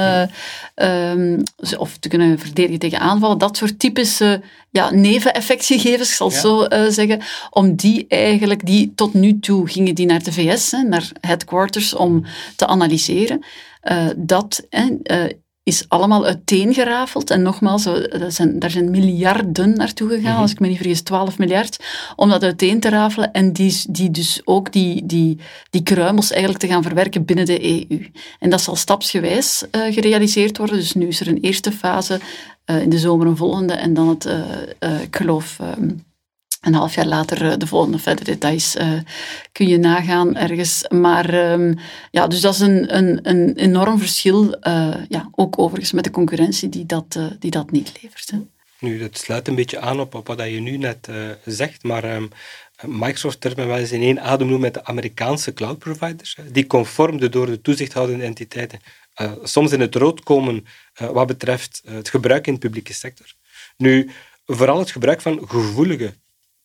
um, 0.75 1.43
of 1.79 1.97
te 1.97 2.09
kunnen 2.09 2.39
verdedigen 2.39 2.79
tegen 2.79 2.99
aanvallen. 2.99 3.39
Dat 3.39 3.57
soort 3.57 3.79
typische 3.79 4.41
ja, 4.71 4.91
neveneffectgegevens, 4.91 6.09
ik 6.09 6.15
zal 6.15 6.29
het 6.29 6.37
zo 6.37 6.67
zeggen, 6.89 7.21
om 7.51 7.75
die 7.75 8.05
eigenlijk, 8.09 8.67
die 8.67 8.93
tot 8.95 9.15
nu 9.15 9.39
toe 9.39 9.69
gingen 9.69 9.95
die 9.95 10.07
naar 10.07 10.23
de 10.23 10.33
VS, 10.33 10.71
hè, 10.71 10.83
naar 10.83 11.11
headquarters, 11.21 11.95
om 11.95 12.25
te 12.57 12.67
analyseren. 12.67 12.82
Uh, 13.91 14.07
dat 14.17 14.67
uh, 14.71 15.25
is 15.63 15.85
allemaal 15.89 16.25
uiteengerafeld. 16.25 17.31
En 17.31 17.43
nogmaals, 17.43 17.85
dat 17.85 18.35
zijn, 18.35 18.59
daar 18.59 18.71
zijn 18.71 18.91
miljarden 18.91 19.77
naartoe 19.77 20.09
gegaan, 20.09 20.33
mhm. 20.33 20.41
als 20.41 20.51
ik 20.51 20.61
me 20.61 20.69
niet 20.69 20.77
vergis, 20.77 21.03
12 21.03 21.39
miljard, 21.39 21.85
om 22.17 22.29
dat 22.29 22.43
uiteen 22.43 22.81
te 22.81 22.89
rafelen 22.89 23.33
en 23.33 23.53
die, 23.53 23.83
die 23.89 24.11
dus 24.11 24.41
ook 24.45 24.73
die, 24.73 25.07
die, 25.07 25.39
die 25.71 25.83
kruimels 25.83 26.31
eigenlijk 26.31 26.61
te 26.61 26.69
gaan 26.69 26.83
verwerken 26.83 27.25
binnen 27.25 27.47
de 27.47 27.65
EU. 27.65 28.11
En 28.39 28.51
dat 28.51 28.61
zal 28.61 28.77
stapsgewijs 28.77 29.65
uh, 29.71 29.93
gerealiseerd 29.93 30.59
worden. 30.59 30.77
Dus 30.77 30.93
nu 30.93 31.07
is 31.07 31.21
er 31.21 31.29
een 31.29 31.41
eerste 31.41 31.73
fase, 31.73 32.21
in 32.65 32.91
de 32.91 32.99
zomer 32.99 33.27
een 33.27 33.37
volgende 33.37 33.73
en 33.73 33.95
dan 33.95 34.09
het, 34.09 34.29
ik 35.03 35.17
geloof... 35.17 35.59
Um, 35.79 36.11
een 36.63 36.75
half 36.75 36.95
jaar 36.95 37.07
later 37.07 37.51
eh, 37.51 37.57
de 37.57 37.67
volgende 37.67 37.99
verder 37.99 38.25
details 38.25 38.77
uh, 38.77 39.01
kun 39.53 39.69
je 39.69 39.79
nagaan 39.79 40.37
ergens. 40.37 40.85
Maar 40.89 41.53
um, 41.53 41.79
ja, 42.11 42.27
dus 42.27 42.41
dat 42.41 42.55
is 42.55 42.61
een, 42.61 42.97
een, 42.97 43.21
een 43.23 43.57
enorm 43.57 43.99
verschil, 43.99 44.57
uh, 44.63 44.95
ja, 45.09 45.29
ook 45.35 45.59
overigens 45.59 45.93
met 45.93 46.05
de 46.05 46.11
concurrentie 46.11 46.69
die 46.69 46.87
dat, 46.87 47.19
die 47.39 47.51
dat 47.51 47.71
niet 47.71 47.93
levert. 48.03 48.33
Nu, 48.79 48.99
dat 48.99 49.19
sluit 49.19 49.49
een 49.49 49.55
beetje 49.55 49.81
aan 49.81 50.01
op, 50.01 50.21
wat 50.25 50.39
je 50.39 50.61
nu 50.61 50.77
net 50.77 51.09
zegt, 51.45 51.83
maar 51.83 52.17
um, 52.17 52.29
Microsoft 52.87 53.43
durft 53.43 53.57
men 53.57 53.67
wel 53.67 53.77
eens 53.77 53.93
in 53.93 54.03
één 54.03 54.21
adem 54.23 54.47
noemen 54.47 54.65
met 54.65 54.75
de 54.75 54.85
Amerikaanse 54.85 55.53
cloud 55.53 55.79
providers, 55.79 56.37
die 56.53 56.67
conform 56.67 57.21
de 57.21 57.29
door 57.29 57.47
de 57.47 57.61
toezichthoudende 57.61 58.25
entiteiten 58.25 58.81
soms 59.43 59.73
in 59.73 59.81
het 59.81 59.95
rood 59.95 60.23
komen 60.23 60.65
wat 60.99 61.27
betreft 61.27 61.83
het 61.85 62.09
gebruik 62.09 62.47
in 62.47 62.53
de 62.53 62.59
publieke 62.59 62.93
sector. 62.93 63.35
Nu, 63.77 64.11
vooral 64.47 64.79
het 64.79 64.91
gebruik 64.91 65.21
van 65.21 65.49
gevoelige 65.49 66.15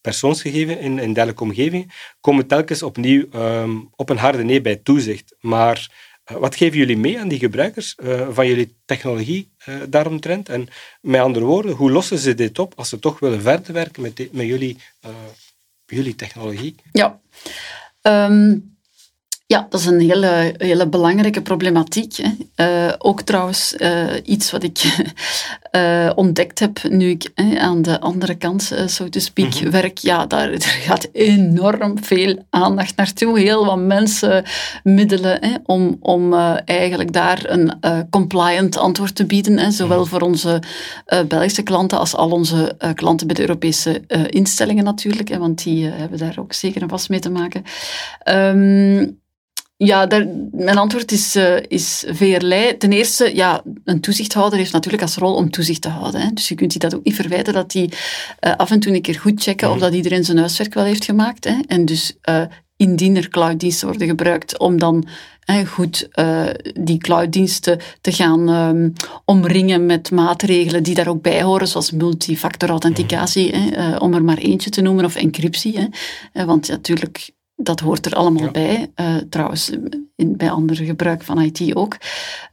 persoonsgegevens 0.01 0.79
in, 0.79 0.99
in 0.99 1.13
dergelijke 1.13 1.43
omgevingen 1.43 1.89
komen 2.19 2.47
telkens 2.47 2.83
opnieuw 2.83 3.25
um, 3.35 3.89
op 3.95 4.09
een 4.09 4.17
harde 4.17 4.43
nee 4.43 4.61
bij 4.61 4.75
toezicht. 4.75 5.35
Maar 5.39 5.89
uh, 6.31 6.37
wat 6.37 6.55
geven 6.55 6.77
jullie 6.77 6.97
mee 6.97 7.19
aan 7.19 7.27
die 7.27 7.39
gebruikers 7.39 7.95
uh, 8.03 8.27
van 8.29 8.47
jullie 8.47 8.75
technologie 8.85 9.51
uh, 9.65 9.75
daaromtrent? 9.89 10.49
En 10.49 10.67
met 11.01 11.21
andere 11.21 11.45
woorden, 11.45 11.75
hoe 11.75 11.91
lossen 11.91 12.17
ze 12.17 12.33
dit 12.33 12.59
op 12.59 12.73
als 12.75 12.89
ze 12.89 12.99
toch 12.99 13.19
willen 13.19 13.41
verder 13.41 13.73
werken 13.73 14.01
met, 14.01 14.27
met 14.31 14.47
jullie, 14.47 14.77
jullie 15.85 16.15
technologie? 16.15 16.75
Ja. 16.91 17.19
Um 18.01 18.76
Ja, 19.49 19.67
dat 19.69 19.79
is 19.79 19.85
een 19.85 19.99
hele, 19.99 20.53
hele 20.57 20.87
belangrijke 20.87 21.41
problematiek. 21.41 22.13
Hè. 22.15 22.29
Uh, 22.87 22.93
ook 22.97 23.21
trouwens 23.21 23.75
uh, 23.77 24.03
iets 24.23 24.51
wat 24.51 24.63
ik 24.63 25.07
uh, 25.71 26.09
ontdekt 26.15 26.59
heb 26.59 26.83
nu 26.89 27.09
ik 27.09 27.31
aan 27.57 27.81
de 27.81 27.99
andere 27.99 28.35
kant, 28.35 28.71
zo 28.87 29.09
te 29.09 29.19
speak, 29.19 29.53
mm 29.53 29.61
-hmm. 29.61 29.71
werk. 29.71 29.97
Ja, 29.97 30.25
daar, 30.25 30.49
gaat 30.87 31.09
enorm 31.11 32.03
veel 32.03 32.45
aandacht 32.49 32.95
naartoe. 32.95 33.39
Heel 33.39 33.65
wat 33.65 33.77
mensen, 33.77 34.43
middelen 34.83 35.37
hè, 35.41 35.55
om, 35.65 35.97
om 35.99 36.33
eigenlijk 36.65 37.13
daar 37.13 37.39
een 37.45 37.73
compliant 38.09 38.77
antwoord 38.77 39.15
te 39.15 39.25
bieden. 39.25 39.57
Hè, 39.57 39.71
zowel 39.71 40.05
voor 40.05 40.21
onze 40.21 40.61
Belgische 41.27 41.63
klanten 41.63 41.99
als 41.99 42.15
al 42.15 42.31
onze 42.31 42.77
klanten 42.93 43.27
bij 43.27 43.35
de 43.35 43.41
Europese 43.41 44.01
instellingen 44.29 44.83
natuurlijk. 44.83 45.29
Hè, 45.29 45.37
want 45.37 45.63
die 45.63 45.85
hebben 45.85 46.19
daar 46.19 46.35
ook 46.39 46.53
zeker 46.53 46.81
en 46.81 46.89
vast 46.89 47.09
mee 47.09 47.19
te 47.19 47.29
maken. 47.29 47.63
Um, 48.25 49.25
ja, 49.77 50.05
daar, 50.05 50.27
mijn 50.51 50.77
antwoord 50.77 51.11
is, 51.11 51.35
uh, 51.35 51.57
is 51.67 52.03
veerlei. 52.07 52.77
Ten 52.77 52.91
eerste, 52.91 53.35
ja, 53.35 53.61
een 53.83 54.01
toezichthouder 54.01 54.59
heeft 54.59 54.71
natuurlijk 54.71 55.03
als 55.03 55.15
rol 55.15 55.33
om 55.33 55.49
toezicht 55.49 55.81
te 55.81 55.89
houden. 55.89 56.21
Hè. 56.21 56.29
Dus 56.33 56.47
je 56.47 56.55
kunt 56.55 56.73
je 56.73 56.79
dat 56.79 56.95
ook 56.95 57.03
niet 57.03 57.15
verwijten 57.15 57.53
dat 57.53 57.71
die 57.71 57.89
uh, 58.45 58.55
af 58.55 58.71
en 58.71 58.79
toe 58.79 58.93
een 58.93 59.01
keer 59.01 59.19
goed 59.19 59.41
checken 59.41 59.71
of 59.71 59.79
dat 59.79 59.93
iedereen 59.93 60.25
zijn 60.25 60.37
huiswerk 60.37 60.73
wel 60.73 60.83
heeft 60.83 61.05
gemaakt. 61.05 61.43
Hè. 61.43 61.55
En 61.67 61.85
dus 61.85 62.17
uh, 62.29 62.41
indien 62.75 63.15
er 63.15 63.29
clouddiensten 63.29 63.87
worden 63.87 64.07
gebruikt 64.07 64.59
om 64.59 64.79
dan 64.79 65.07
goed 65.65 66.09
die 66.73 66.97
clouddiensten 66.97 67.79
te 68.01 68.11
gaan 68.11 68.49
um, 68.49 68.93
omringen 69.25 69.85
met 69.85 70.11
maatregelen 70.11 70.83
die 70.83 70.95
daar 70.95 71.07
ook 71.07 71.21
bij 71.21 71.43
horen, 71.43 71.67
zoals 71.67 71.91
multifactor 71.91 72.69
authenticatie, 72.69 73.55
hè, 73.55 73.97
om 73.97 74.13
er 74.13 74.23
maar 74.23 74.37
eentje 74.37 74.69
te 74.69 74.81
noemen, 74.81 75.05
of 75.05 75.15
encryptie. 75.15 75.89
Hè. 76.33 76.45
want 76.45 76.67
natuurlijk 76.67 77.29
dat 77.59 77.79
hoort 77.79 78.05
er 78.05 78.13
allemaal 78.13 78.51
bij. 78.51 78.91
Uh, 78.95 79.15
trouwens, 79.29 79.71
in, 80.15 80.37
bij 80.37 80.49
andere 80.49 80.85
gebruik 80.85 81.23
van 81.23 81.41
IT 81.41 81.75
ook. 81.75 81.97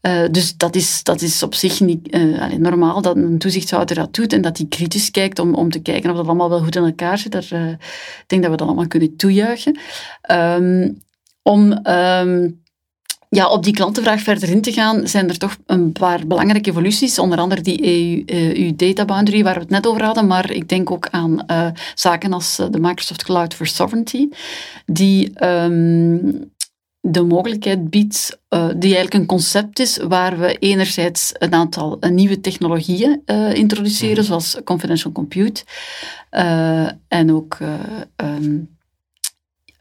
Uh, 0.02 0.22
dus 0.30 0.56
dat 0.56 0.74
is, 0.74 1.02
dat 1.02 1.22
is 1.22 1.42
op 1.42 1.54
zich 1.54 1.80
niet 1.80 2.14
uh, 2.14 2.42
allee, 2.42 2.58
normaal 2.58 3.02
dat 3.02 3.16
een 3.16 3.38
toezichthouder 3.38 3.96
dat 3.96 4.14
doet 4.14 4.32
en 4.32 4.42
dat 4.42 4.58
hij 4.58 4.66
kritisch 4.66 5.10
kijkt 5.10 5.38
om, 5.38 5.54
om 5.54 5.70
te 5.70 5.82
kijken 5.82 6.10
of 6.10 6.16
dat 6.16 6.26
allemaal 6.26 6.48
wel 6.48 6.62
goed 6.62 6.76
in 6.76 6.84
elkaar 6.84 7.18
zit. 7.18 7.32
Daar, 7.32 7.78
ik 8.20 8.24
denk 8.26 8.42
dat 8.42 8.50
we 8.50 8.56
dat 8.56 8.66
allemaal 8.66 8.86
kunnen 8.86 9.16
toejuichen. 9.16 9.78
Um, 10.30 11.02
om... 11.42 11.86
Um, 11.86 12.62
ja, 13.28 13.48
op 13.48 13.64
die 13.64 13.72
klantenvraag 13.72 14.20
verder 14.20 14.48
in 14.48 14.60
te 14.60 14.72
gaan, 14.72 15.08
zijn 15.08 15.28
er 15.28 15.38
toch 15.38 15.56
een 15.66 15.92
paar 15.92 16.26
belangrijke 16.26 16.70
evoluties. 16.70 17.18
Onder 17.18 17.38
andere 17.38 17.60
die 17.60 17.84
EU, 17.84 18.22
EU 18.26 18.76
Data 18.76 19.04
Boundary, 19.04 19.42
waar 19.42 19.54
we 19.54 19.60
het 19.60 19.70
net 19.70 19.86
over 19.86 20.02
hadden. 20.02 20.26
Maar 20.26 20.50
ik 20.50 20.68
denk 20.68 20.90
ook 20.90 21.08
aan 21.10 21.44
uh, 21.50 21.66
zaken 21.94 22.32
als 22.32 22.56
de 22.70 22.80
Microsoft 22.80 23.24
Cloud 23.24 23.54
for 23.54 23.66
Sovereignty, 23.66 24.28
die 24.86 25.46
um, 25.46 26.52
de 27.00 27.22
mogelijkheid 27.22 27.90
biedt, 27.90 28.38
uh, 28.48 28.66
die 28.66 28.94
eigenlijk 28.94 29.14
een 29.14 29.26
concept 29.26 29.78
is 29.78 29.96
waar 29.96 30.38
we 30.38 30.58
enerzijds 30.58 31.32
een 31.38 31.54
aantal 31.54 31.98
nieuwe 32.10 32.40
technologieën 32.40 33.22
introduceren, 33.52 34.18
mm. 34.18 34.24
zoals 34.24 34.56
confidential 34.64 35.12
compute, 35.12 35.64
en 37.08 37.32
ook 37.32 37.58
um, 38.16 38.73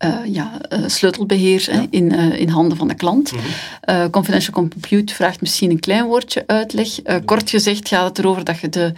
uh, 0.06 0.34
ja, 0.34 0.62
uh, 0.74 0.80
sleutelbeheer 0.88 1.68
ja. 1.72 1.86
In, 1.90 2.14
uh, 2.14 2.40
in 2.40 2.50
handen 2.50 2.78
van 2.78 2.88
de 2.88 2.96
klant. 2.96 3.32
Mm 3.32 3.40
-hmm. 3.40 4.10
confidential 4.10 4.54
compute 4.54 5.14
vraagt 5.14 5.42
misschien 5.42 5.72
een 5.72 5.80
klein 5.80 6.06
woordje 6.06 6.44
uitleg. 6.48 6.90
kort 7.26 7.50
gezegd 7.50 7.88
gaat 7.88 8.08
het 8.08 8.20
erover 8.20 8.44
dat 8.44 8.60
je 8.60 8.70
de, 8.70 8.94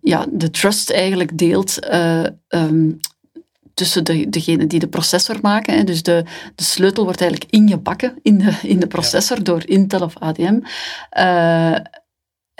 ja, 0.00 0.26
de 0.30 0.50
trust 0.50 0.90
eigenlijk 0.90 1.38
deelt 1.38 1.78
um, 2.48 3.00
tussen 3.78 4.04
de, 4.04 4.28
degene 4.28 4.66
die 4.66 4.78
de 4.78 4.88
processor 4.88 5.36
maken. 5.42 5.76
Hè. 5.76 5.84
Dus 5.84 6.02
de, 6.02 6.24
de 6.54 6.64
sleutel 6.64 7.04
wordt 7.04 7.20
eigenlijk 7.20 7.52
ingebakken 7.52 8.18
in 8.22 8.38
de, 8.38 8.52
in 8.62 8.80
de 8.80 8.86
processor 8.86 9.36
ja. 9.36 9.42
door 9.42 9.62
Intel 9.66 10.00
of 10.00 10.18
ADM. 10.18 10.58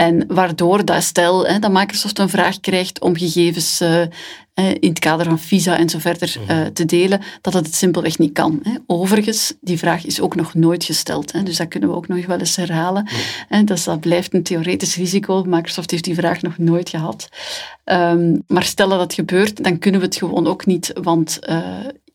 En 0.01 0.25
waardoor 0.29 0.85
dat 0.85 1.03
stel 1.03 1.47
hè, 1.47 1.59
dat 1.59 1.73
Microsoft 1.73 2.19
een 2.19 2.29
vraag 2.29 2.61
krijgt 2.61 3.01
om 3.01 3.17
gegevens 3.17 3.81
uh, 3.81 4.01
in 4.55 4.89
het 4.89 4.99
kader 4.99 5.27
van 5.27 5.39
visa 5.39 5.79
en 5.79 5.89
zo 5.89 5.99
verder 5.99 6.37
uh, 6.51 6.67
te 6.67 6.85
delen, 6.85 7.21
dat 7.41 7.53
het 7.53 7.75
simpelweg 7.75 8.19
niet 8.19 8.33
kan. 8.33 8.61
Hè. 8.63 8.75
Overigens, 8.87 9.55
die 9.61 9.79
vraag 9.79 10.05
is 10.05 10.21
ook 10.21 10.35
nog 10.35 10.55
nooit 10.55 10.85
gesteld. 10.85 11.33
Hè, 11.33 11.43
dus 11.43 11.57
dat 11.57 11.69
kunnen 11.69 11.89
we 11.89 11.95
ook 11.95 12.09
nog 12.09 12.27
wel 12.27 12.39
eens 12.39 12.57
herhalen. 12.57 13.09
Hè, 13.49 13.65
dus 13.65 13.85
dat 13.85 14.01
blijft 14.01 14.35
een 14.35 14.43
theoretisch 14.43 14.97
risico. 14.97 15.45
Microsoft 15.47 15.91
heeft 15.91 16.05
die 16.05 16.15
vraag 16.15 16.43
nog 16.43 16.59
nooit 16.59 16.89
gehad. 16.89 17.29
Um, 17.85 18.43
maar 18.47 18.65
stel 18.65 18.89
dat 18.89 19.01
het 19.01 19.15
gebeurt, 19.15 19.65
dan 19.65 19.79
kunnen 19.79 20.01
we 20.01 20.07
het 20.07 20.17
gewoon 20.17 20.47
ook 20.47 20.67
niet, 20.67 20.93
want 21.03 21.39
uh, 21.49 21.67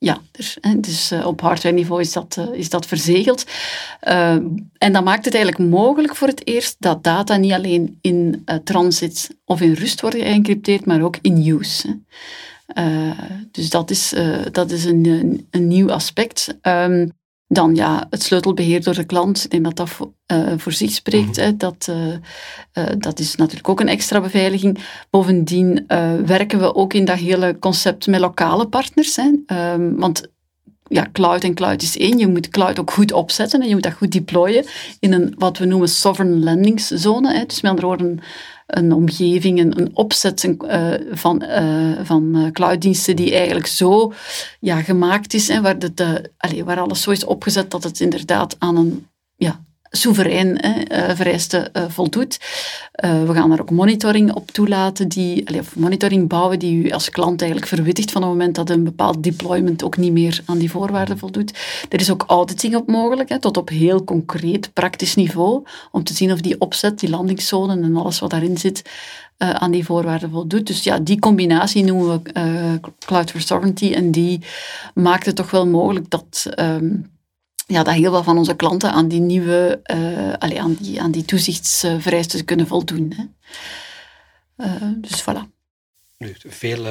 ja, 0.03 0.21
dus, 0.31 0.57
dus 0.77 1.11
op 1.11 1.41
hardware 1.41 1.75
niveau 1.75 2.01
is 2.01 2.13
dat, 2.13 2.35
uh, 2.39 2.45
is 2.53 2.69
dat 2.69 2.85
verzegeld. 2.85 3.45
Uh, 4.07 4.31
en 4.77 4.93
dat 4.93 5.03
maakt 5.03 5.25
het 5.25 5.35
eigenlijk 5.35 5.69
mogelijk 5.71 6.15
voor 6.15 6.27
het 6.27 6.47
eerst 6.47 6.75
dat 6.79 7.03
data 7.03 7.35
niet 7.35 7.51
alleen 7.51 7.97
in 8.01 8.45
transit 8.63 9.37
of 9.45 9.61
in 9.61 9.73
rust 9.73 10.01
worden 10.01 10.19
geëncrypteerd, 10.19 10.85
maar 10.85 11.01
ook 11.01 11.17
in 11.21 11.47
use. 11.47 11.99
dus 13.51 13.69
dat 13.69 13.89
is, 13.89 14.13
dat 14.51 14.71
is 14.71 14.85
een, 14.85 15.47
een, 15.51 15.67
nieuw 15.67 15.91
aspect. 15.91 16.57
Um, 16.61 17.11
dan 17.53 17.75
ja, 17.75 18.07
het 18.09 18.23
sleutelbeheer 18.23 18.83
door 18.83 18.93
de 18.93 19.03
klant. 19.03 19.43
Ik 19.43 19.51
denk 19.51 19.63
dat 19.63 19.75
dat 19.75 19.89
voor, 19.89 20.11
uh, 20.31 20.53
voor 20.57 20.71
zich 20.71 20.91
spreekt. 20.91 21.37
Mm 21.37 21.57
Dat, 21.57 21.87
uh, 21.89 22.07
uh, 22.07 22.83
dat 22.97 23.19
is 23.19 23.35
natuurlijk 23.35 23.69
ook 23.69 23.79
een 23.79 23.87
extra 23.87 24.21
beveiliging. 24.21 24.77
Bovendien 25.09 25.85
werken 26.25 26.59
we 26.59 26.75
ook 26.75 26.93
in 26.93 27.05
dat 27.05 27.17
hele 27.17 27.59
concept 27.59 28.07
met 28.07 28.19
lokale 28.19 28.67
partners. 28.67 29.15
Hè. 29.15 29.31
Um, 29.73 29.99
want 29.99 30.31
ja, 30.87 31.07
cloud 31.11 31.43
en 31.43 31.53
cloud 31.53 31.81
is 31.81 31.97
één. 31.97 32.17
Je 32.17 32.27
moet 32.27 32.49
cloud 32.49 32.79
ook 32.79 32.91
goed 32.91 33.11
opzetten 33.11 33.61
en 33.61 33.67
je 33.67 33.73
moet 33.73 33.83
dat 33.83 33.93
goed 33.93 34.11
deployen 34.11 34.65
in 34.99 35.13
een 35.13 35.35
wat 35.37 35.57
we 35.57 35.65
noemen 35.65 35.89
sovereign 35.89 36.43
landingszone. 36.43 37.33
Hè. 37.33 37.45
Dus 37.45 37.61
met 37.61 37.71
andere 37.71 37.87
woorden, 37.87 38.19
een 38.67 38.93
omgeving, 38.93 39.59
een, 39.59 39.79
een 39.79 39.89
opzet 39.93 40.43
uh, 40.43 40.93
van, 41.11 41.43
uh, 41.43 41.99
van 42.03 42.37
uh, 42.37 42.51
clouddiensten 42.51 43.15
die 43.15 43.33
eigenlijk 43.35 43.67
zo 43.67 44.13
ja, 44.59 44.81
gemaakt 44.81 45.33
is, 45.33 45.47
hè, 45.47 45.61
waar, 45.61 45.77
allez, 46.37 46.61
waar 46.61 46.79
alles 46.79 47.01
zo 47.01 47.11
is 47.11 47.25
opgezet 47.25 47.71
dat 47.71 47.83
het 47.83 47.99
inderdaad 47.99 48.55
aan 48.59 48.75
een 48.75 49.07
ja, 49.35 49.63
soeverein 49.95 50.57
hè, 50.59 51.15
vereisten 51.15 51.71
voldoet. 51.87 52.39
we 53.01 53.33
gaan 53.33 53.49
daar 53.49 53.61
ook 53.61 53.71
monitoring 53.71 54.33
op 54.33 54.51
toelaten, 54.51 55.07
die, 55.07 55.59
of 55.59 55.75
monitoring 55.75 56.27
bouwen 56.27 56.59
die 56.59 56.85
u 56.85 56.91
als 56.91 57.09
klant 57.09 57.41
eigenlijk 57.41 57.71
verwittigt 57.71 58.11
van 58.11 58.21
het 58.21 58.31
moment 58.31 58.55
dat 58.55 58.69
een 58.69 58.83
bepaald 58.83 59.23
deployment 59.23 59.83
ook 59.83 59.97
niet 59.97 60.11
meer 60.11 60.41
aan 60.45 60.57
die 60.57 60.71
voorwaarden 60.71 61.17
voldoet. 61.17 61.53
Er 61.89 61.99
is 61.99 62.11
ook 62.11 62.23
auditing 62.27 62.75
op 62.75 62.87
mogelijk, 62.87 63.29
hè, 63.29 63.39
tot 63.39 63.57
op 63.57 63.69
heel 63.69 64.03
concreet, 64.03 64.73
praktisch 64.73 65.15
niveau, 65.15 65.63
om 65.91 66.03
te 66.03 66.13
zien 66.13 66.31
of 66.31 66.41
die 66.41 66.59
opzet, 66.59 66.99
die 66.99 67.09
landingszone 67.09 67.81
en 67.81 67.95
alles 67.95 68.19
wat 68.19 68.29
daarin 68.29 68.57
zit, 68.57 68.81
aan 69.37 69.71
die 69.71 69.85
voorwaarden 69.85 70.29
voldoet. 70.29 70.67
Dus 70.67 70.83
ja, 70.83 70.99
die 70.99 71.19
combinatie 71.19 71.83
noemen 71.83 72.21
we 72.23 72.79
Cloud 73.05 73.31
for 73.31 73.41
Sovereignty 73.41 73.93
en 73.93 74.11
die 74.11 74.39
maakt 74.93 75.25
het 75.25 75.35
toch 75.35 75.51
wel 75.51 75.67
mogelijk 75.67 76.09
dat... 76.09 76.45
Um, 76.59 77.11
ja, 77.65 77.83
dat 77.83 77.93
heel 77.93 78.11
veel 78.11 78.23
van 78.23 78.37
onze 78.37 78.55
klanten 78.55 78.91
aan 78.91 79.07
die 79.07 79.19
nieuwe, 79.19 79.81
uh, 79.93 80.33
aan, 80.33 80.73
die, 80.73 81.01
aan 81.01 81.11
die 81.11 81.25
toezichtsvereisten 81.25 82.45
kunnen 82.45 82.67
voldoen. 82.67 83.13
Hè. 83.15 83.23
Uh, 84.65 84.91
dus 84.97 85.21
voilà. 85.21 85.51
Veel 86.47 86.85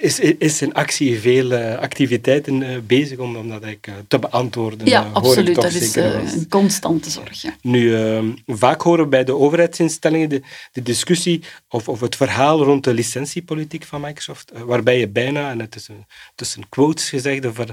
is, 0.00 0.20
is 0.20 0.62
in 0.62 0.74
actie 0.74 1.20
veel 1.20 1.52
uh, 1.52 1.78
activiteiten 1.78 2.62
uh, 2.62 2.78
bezig 2.86 3.18
om, 3.18 3.36
om 3.36 3.48
dat 3.48 3.62
eigenlijk, 3.62 3.86
uh, 3.86 3.94
te 4.08 4.18
beantwoorden. 4.18 4.86
Ja, 4.86 5.10
absoluut. 5.12 5.54
Dat 5.54 5.72
is 5.72 5.96
een 5.96 6.48
constante 6.48 7.10
zorg. 7.10 7.42
Ja. 7.42 7.56
Nu, 7.62 7.94
ehm, 7.94 8.28
vaak 8.46 8.82
horen 8.82 9.04
we 9.04 9.10
bij 9.10 9.24
de 9.24 9.36
overheidsinstellingen 9.36 10.28
de, 10.28 10.42
de 10.72 10.82
discussie 10.82 11.42
of, 11.68 11.88
of 11.88 12.00
het 12.00 12.16
verhaal 12.16 12.62
rond 12.62 12.84
de 12.84 12.94
licentiepolitiek 12.94 13.84
van 13.84 14.00
Microsoft, 14.00 14.52
waarbij 14.64 14.98
je 14.98 15.08
bijna, 15.08 15.50
en 15.50 15.60
het 15.60 15.74
is 15.74 15.88
een, 15.88 16.06
tussen 16.34 16.68
quotes 16.68 17.08
gezegd 17.08 17.46
over 17.46 17.68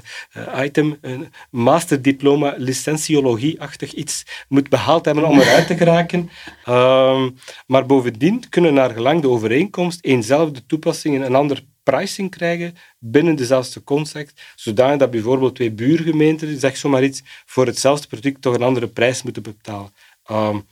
item, 0.55 0.97
een 1.01 1.27
masterdiploma 1.49 2.53
licentiologie-achtig 2.57 3.93
iets 3.93 4.23
moet 4.47 4.69
behaald 4.69 5.05
hebben 5.05 5.25
om 5.25 5.39
eruit 5.39 5.67
te 5.67 5.77
geraken. 5.77 6.29
Um, 6.69 7.35
maar 7.67 7.85
bovendien 7.85 8.49
kunnen 8.49 8.73
naar 8.73 8.89
gelang 8.89 9.21
de 9.21 9.29
overeenkomst 9.29 9.99
eenzelfde 10.01 10.65
toepassing 10.65 11.15
in 11.15 11.21
een 11.21 11.35
ander 11.35 11.63
pricing 11.91 12.31
krijgen 12.31 12.75
binnen 12.99 13.35
dezelfde 13.35 13.83
context, 13.83 14.41
zodanig 14.55 14.97
dat 14.97 15.11
bijvoorbeeld 15.11 15.55
twee 15.55 15.71
buurgemeenten, 15.71 16.59
zeg 16.59 16.77
zomaar 16.77 17.03
iets, 17.03 17.21
voor 17.45 17.65
hetzelfde 17.65 18.07
product 18.07 18.41
toch 18.41 18.53
een 18.53 18.61
andere 18.61 18.87
prijs 18.87 19.23
moeten 19.23 19.43
betalen. 19.43 19.93
Um, 20.31 20.65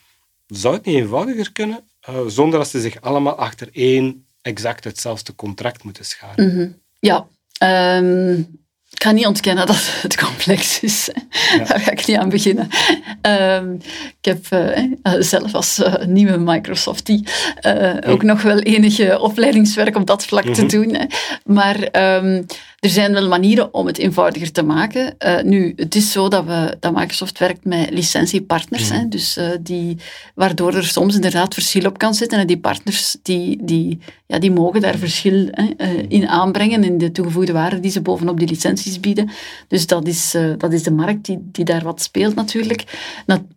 zou 0.47 0.75
het 0.75 0.85
niet 0.85 0.95
eenvoudiger 0.95 1.51
kunnen, 1.51 1.83
uh, 2.09 2.25
zonder 2.27 2.59
dat 2.59 2.67
ze 2.67 2.81
zich 2.81 3.01
allemaal 3.01 3.35
achter 3.35 3.69
één 3.71 4.25
exact 4.41 4.83
hetzelfde 4.83 5.35
contract 5.35 5.83
moeten 5.83 6.05
scharen? 6.05 6.51
-hmm. 6.51 6.81
Ja, 6.99 7.27
um, 7.97 8.64
ik 8.95 9.03
ga 9.03 9.11
niet 9.11 9.25
ontkennen 9.25 9.65
dat 9.65 9.89
het 10.01 10.17
complex 10.17 10.79
is. 10.79 11.09
Ja. 11.57 11.63
Daar 11.67 11.79
ga 11.79 11.91
ik 11.91 12.07
niet 12.07 12.17
aan 12.17 12.29
beginnen. 12.29 12.69
Um, 13.21 13.81
ik 14.21 14.25
heb 14.25 14.45
uh, 14.49 15.13
zelf 15.19 15.53
als 15.53 15.79
uh, 15.79 15.95
nieuwe 16.05 16.37
Microsoftie 16.37 17.27
uh, 17.61 17.93
ook 18.07 18.23
nog 18.23 18.41
wel 18.41 18.59
enige 18.59 19.19
opleidingswerk 19.19 19.95
op 19.95 20.07
dat 20.07 20.25
vlak 20.25 20.43
te 20.43 20.61
mhm. 20.61 20.67
doen. 20.67 20.93
Hè. 20.93 21.05
Maar 21.43 21.87
um, 22.23 22.45
er 22.85 22.91
zijn 22.91 23.13
wel 23.13 23.27
manieren 23.27 23.73
om 23.73 23.85
het 23.87 23.97
eenvoudiger 23.97 24.51
te 24.51 24.63
maken. 24.63 25.15
Uh, 25.25 25.41
nu, 25.41 25.73
het 25.75 25.95
is 25.95 26.11
zo 26.11 26.27
dat, 26.27 26.45
we, 26.45 26.77
dat 26.79 26.93
Microsoft 26.93 27.39
werkt 27.39 27.65
met 27.65 27.89
licentiepartners, 27.89 28.89
hè, 28.89 29.07
dus, 29.07 29.37
uh, 29.37 29.49
die, 29.61 29.97
waardoor 30.35 30.73
er 30.73 30.83
soms 30.83 31.15
inderdaad 31.15 31.53
verschil 31.53 31.85
op 31.85 31.97
kan 31.97 32.13
zitten. 32.13 32.39
En 32.39 32.47
die 32.47 32.59
partners 32.59 33.17
die, 33.21 33.57
die, 33.63 33.99
ja, 34.25 34.39
die 34.39 34.51
mogen 34.51 34.81
daar 34.81 34.97
verschil 34.97 35.47
hè, 35.51 35.85
in 36.07 36.27
aanbrengen 36.27 36.83
in 36.83 36.97
de 36.97 37.11
toegevoegde 37.11 37.53
waarde 37.53 37.79
die 37.79 37.91
ze 37.91 38.01
bovenop 38.01 38.39
die 38.39 38.47
licenties 38.47 38.99
bieden. 38.99 39.29
Dus 39.67 39.87
dat 39.87 40.07
is, 40.07 40.35
dat 40.57 40.73
is 40.73 40.83
de 40.83 40.91
markt 40.91 41.25
die, 41.25 41.39
die 41.51 41.65
daar 41.65 41.83
wat 41.83 42.01
speelt 42.01 42.35
natuurlijk. 42.35 42.83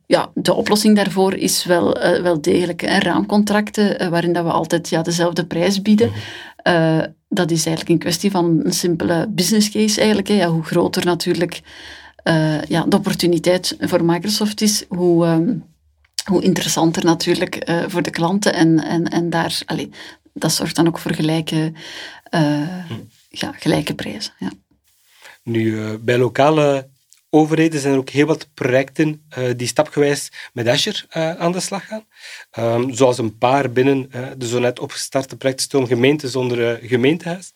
ja, 0.07 0.31
de 0.35 0.55
oplossing 0.55 0.97
daarvoor 0.97 1.35
is 1.35 1.65
wel, 1.65 1.93
wel 2.23 2.41
degelijk 2.41 2.81
hè, 2.81 2.99
raamcontracten, 2.99 4.11
waarin 4.11 4.33
dat 4.33 4.45
we 4.45 4.51
altijd 4.51 4.89
ja, 4.89 5.03
dezelfde 5.03 5.47
prijs 5.47 5.83
bieden. 5.83 6.11
Uh, 6.69 6.99
dat 7.29 7.51
is 7.51 7.67
eigenlijk 7.67 7.89
een 7.89 7.99
kwestie 7.99 8.31
van 8.31 8.61
een 8.65 8.73
simpele 8.73 9.27
business 9.29 9.71
case 9.71 9.99
eigenlijk. 9.99 10.29
Hè. 10.29 10.35
Ja, 10.35 10.49
hoe 10.49 10.65
groter 10.65 11.05
natuurlijk 11.05 11.61
uh, 12.25 12.63
ja, 12.63 12.83
de 12.83 12.97
opportuniteit 12.97 13.77
voor 13.81 14.05
Microsoft 14.05 14.61
is, 14.61 14.85
hoe, 14.89 15.27
um, 15.27 15.65
hoe 16.25 16.43
interessanter 16.43 17.05
natuurlijk 17.05 17.69
uh, 17.71 17.85
voor 17.87 18.03
de 18.03 18.11
klanten. 18.11 18.55
En, 18.55 18.85
en, 18.85 19.05
en 19.05 19.31
daar, 19.31 19.61
allez, 19.67 19.87
dat 20.33 20.53
zorgt 20.53 20.77
dan 20.77 20.87
ook 20.87 20.99
voor 20.99 21.15
gelijke, 21.15 21.73
hm. 22.31 22.95
ja, 23.31 23.53
gelijke 23.53 23.95
prijzen. 23.95 24.33
Ja. 24.39 24.51
Nu, 25.43 25.99
bij 25.99 26.19
lokale 26.19 26.89
overheden 27.31 27.81
zijn 27.81 27.93
er 27.93 27.99
ook 27.99 28.09
heel 28.11 28.27
wat 28.27 28.55
projecten 28.55 29.27
uh, 29.39 29.51
die 29.57 29.67
stapgewijs 29.67 30.33
met 30.53 30.69
Azure 30.69 31.05
uh, 31.17 31.35
aan 31.35 31.53
de 31.53 31.61
slag 31.61 31.87
gaan. 31.87 32.07
Um, 32.59 32.95
zoals 32.95 33.19
een 33.19 33.39
paar 33.39 33.71
binnen 33.71 34.11
uh, 34.15 34.27
de 34.37 34.49
zo 34.49 34.59
net 34.59 34.79
opgestarte 34.79 35.37
projectstroom 35.37 35.87
Gemeente 35.87 36.29
zonder 36.29 36.79
gemeentehuis. 36.83 37.53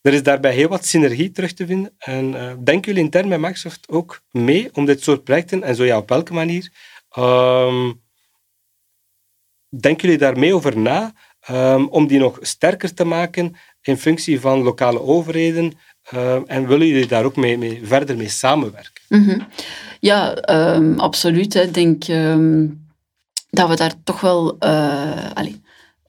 Er 0.00 0.12
is 0.12 0.22
daarbij 0.22 0.54
heel 0.54 0.68
wat 0.68 0.86
synergie 0.86 1.30
terug 1.30 1.52
te 1.52 1.66
vinden. 1.66 1.94
En 1.98 2.30
denken 2.64 2.92
jullie 2.92 3.02
intern 3.04 3.28
bij 3.28 3.38
Microsoft 3.38 3.88
ook 3.88 4.22
mee 4.30 4.68
om 4.72 4.84
dit 4.84 5.02
soort 5.02 5.24
projecten, 5.24 5.62
en 5.62 5.74
zo 5.74 5.84
ja, 5.84 5.96
op 5.96 6.08
welke 6.08 6.32
manier, 6.32 6.72
um, 7.18 8.02
denken 9.68 10.02
jullie 10.02 10.18
daar 10.18 10.38
mee 10.38 10.54
over 10.54 10.78
na 10.78 11.14
um, 11.50 11.88
om 11.88 12.06
die 12.06 12.18
nog 12.18 12.38
sterker 12.40 12.94
te 12.94 13.04
maken 13.04 13.56
in 13.82 13.96
functie 13.96 14.40
van 14.40 14.62
lokale 14.62 15.00
overheden, 15.00 15.78
uh, 16.14 16.38
en 16.46 16.66
willen 16.66 16.86
jullie 16.86 17.06
daar 17.06 17.24
ook 17.24 17.36
mee, 17.36 17.58
mee 17.58 17.80
verder 17.84 18.16
mee 18.16 18.28
samenwerken? 18.28 19.02
Mm 19.08 19.24
-hmm. 19.24 19.46
Ja, 20.00 20.50
um, 20.74 21.00
absoluut. 21.00 21.54
Ik 21.54 21.74
denk 21.74 22.08
um, 22.08 22.86
dat 23.50 23.68
we 23.68 23.76
daar 23.76 23.92
toch 24.04 24.20
wel, 24.20 24.56
uh, 24.60 25.30
allez, 25.34 25.54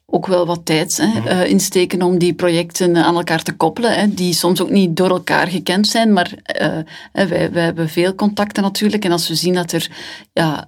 ook 0.06 0.28
wel 0.28 0.46
wat 0.46 0.66
tijd 0.66 0.98
hè, 0.98 1.32
uh, 1.32 1.50
in 1.50 1.60
steken 1.60 2.02
om 2.02 2.18
die 2.18 2.34
projecten 2.34 2.98
aan 2.98 3.16
elkaar 3.16 3.44
te 3.44 3.56
koppelen, 3.56 3.94
hè, 3.94 4.14
die 4.14 4.34
soms 4.34 4.62
ook 4.62 4.70
niet 4.70 4.98
door 4.98 5.10
elkaar 5.10 5.48
gekend 5.48 5.88
zijn, 5.88 6.14
maar 6.14 6.34
wij, 7.12 7.52
wij 7.52 7.64
hebben 7.64 7.90
veel 7.90 8.16
contacten 8.16 8.64
natuurlijk. 8.64 9.06
En 9.06 9.12
als 9.12 9.28
we 9.28 9.36
zien 9.36 9.54
dat 9.54 9.72
er, 9.72 9.90
ja, 10.34 10.68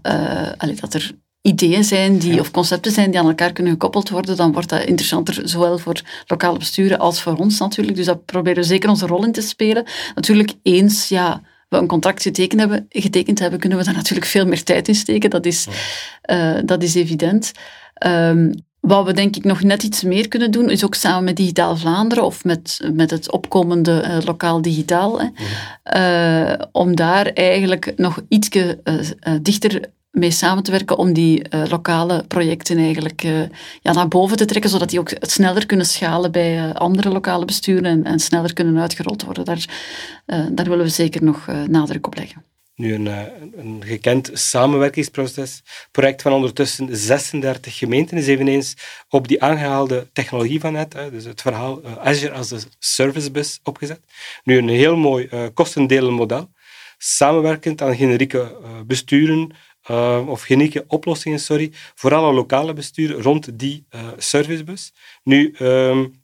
allez, 0.57 0.79
dat 0.79 0.93
er 0.93 1.11
ideeën 1.41 1.83
zijn 1.83 2.17
die, 2.17 2.39
of 2.39 2.51
concepten 2.51 2.91
zijn 2.91 3.11
die 3.11 3.19
aan 3.19 3.27
elkaar 3.27 3.53
kunnen 3.53 3.73
gekoppeld 3.73 4.09
worden, 4.09 4.37
dan 4.37 4.51
wordt 4.51 4.69
dat 4.69 4.83
interessanter, 4.83 5.41
zowel 5.43 5.77
voor 5.77 6.01
lokale 6.27 6.57
besturen 6.57 6.99
als 6.99 7.21
voor 7.21 7.35
ons 7.35 7.59
natuurlijk. 7.59 7.97
Dus 7.97 8.05
dat 8.05 8.25
proberen 8.25 8.61
we 8.61 8.67
zeker 8.67 8.89
onze 8.89 9.05
rol 9.05 9.23
in 9.25 9.31
te 9.31 9.41
spelen. 9.41 9.85
Natuurlijk, 10.15 10.53
eens 10.63 11.07
ja, 11.09 11.41
we 11.69 11.77
een 11.77 11.87
contract 11.87 12.21
getekend 12.21 12.59
hebben, 12.59 12.85
getekend 12.89 13.39
hebben, 13.39 13.59
kunnen 13.59 13.77
we 13.77 13.83
daar 13.83 13.93
natuurlijk 13.93 14.27
veel 14.27 14.45
meer 14.45 14.63
tijd 14.63 14.87
in 14.87 14.95
steken. 14.95 15.29
Dat 15.29 15.45
is, 15.45 15.67
uh, 16.31 16.57
dat 16.65 16.83
is 16.83 16.95
evident. 16.95 17.51
Um, 18.05 18.67
wat 18.79 19.05
we 19.05 19.13
denk 19.13 19.35
ik 19.35 19.43
nog 19.43 19.63
net 19.63 19.83
iets 19.83 20.03
meer 20.03 20.27
kunnen 20.27 20.51
doen, 20.51 20.69
is 20.69 20.85
ook 20.85 20.95
samen 20.95 21.23
met 21.23 21.35
Digitaal 21.35 21.77
Vlaanderen 21.77 22.23
of 22.25 22.43
met, 22.43 22.89
met 22.93 23.11
het 23.11 23.31
opkomende 23.31 24.03
uh, 24.03 24.17
lokaal 24.25 24.61
digitaal, 24.61 25.21
hè, 25.21 25.27
uh, 26.51 26.65
om 26.71 26.95
daar 26.95 27.25
eigenlijk 27.25 27.93
nog 27.95 28.21
iets 28.27 28.49
uh, 28.49 28.73
dichter 29.41 29.81
mee 30.19 30.31
samen 30.31 30.63
te 30.63 30.71
werken 30.71 30.97
om 30.97 31.13
die 31.13 31.43
uh, 31.49 31.63
lokale 31.69 32.23
projecten 32.27 32.77
eigenlijk 32.77 33.23
uh, 33.23 33.41
ja, 33.81 33.93
naar 33.93 34.07
boven 34.07 34.37
te 34.37 34.45
trekken, 34.45 34.69
zodat 34.69 34.89
die 34.89 34.99
ook 34.99 35.11
sneller 35.19 35.65
kunnen 35.65 35.85
schalen 35.85 36.31
bij 36.31 36.57
uh, 36.57 36.73
andere 36.73 37.09
lokale 37.09 37.45
besturen 37.45 38.03
en, 38.03 38.19
sneller 38.19 38.53
kunnen 38.53 38.79
uitgerold 38.79 39.23
worden. 39.23 39.45
Daar, 39.45 39.65
daar 40.51 40.69
willen 40.69 40.85
we 40.85 40.89
zeker 40.89 41.23
nog 41.23 41.47
nadruk 41.67 42.07
op 42.07 42.15
leggen. 42.15 42.43
Nu 42.75 42.93
een, 42.93 43.05
een 43.57 43.83
gekend 43.85 44.29
samenwerkingsproces, 44.33 45.63
project 45.91 46.21
van 46.21 46.33
ondertussen 46.33 46.97
36 46.97 47.77
gemeenten, 47.77 48.17
is 48.17 48.27
eveneens 48.27 48.73
op 49.09 49.27
die 49.27 49.43
aangehaalde 49.43 50.09
technologie 50.13 50.59
van 50.59 50.73
net, 50.73 50.95
dus 51.11 51.23
het 51.23 51.41
verhaal 51.41 51.85
Azure 51.97 52.33
als 52.33 52.47
de 52.47 52.61
servicebus 52.79 53.59
opgezet. 53.63 53.99
Nu 54.43 54.57
een 54.57 54.69
heel 54.69 54.95
mooi 54.95 55.29
kostendelen 55.53 56.13
model, 56.13 56.49
samenwerkend 56.97 57.81
aan 57.81 57.95
generieke 57.95 58.57
besturen, 58.87 59.51
uh, 59.89 60.27
of 60.27 60.41
genieke 60.41 60.83
oplossingen, 60.87 61.39
sorry, 61.39 61.71
voor 61.95 62.13
alle 62.13 62.33
lokale 62.33 62.73
besturen 62.73 63.21
rond 63.21 63.59
die 63.59 63.85
uh, 63.95 64.07
servicebus. 64.17 64.93
Nu, 65.23 65.55
um, 65.59 66.21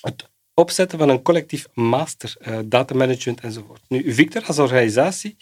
het 0.00 0.30
opzetten 0.54 0.98
van 0.98 1.08
een 1.08 1.22
collectief 1.22 1.66
master, 1.74 2.34
uh, 2.40 2.58
datamanagement 2.64 3.40
enzovoort. 3.40 3.80
Nu, 3.88 4.14
Victor 4.14 4.44
als 4.46 4.58
organisatie, 4.58 5.36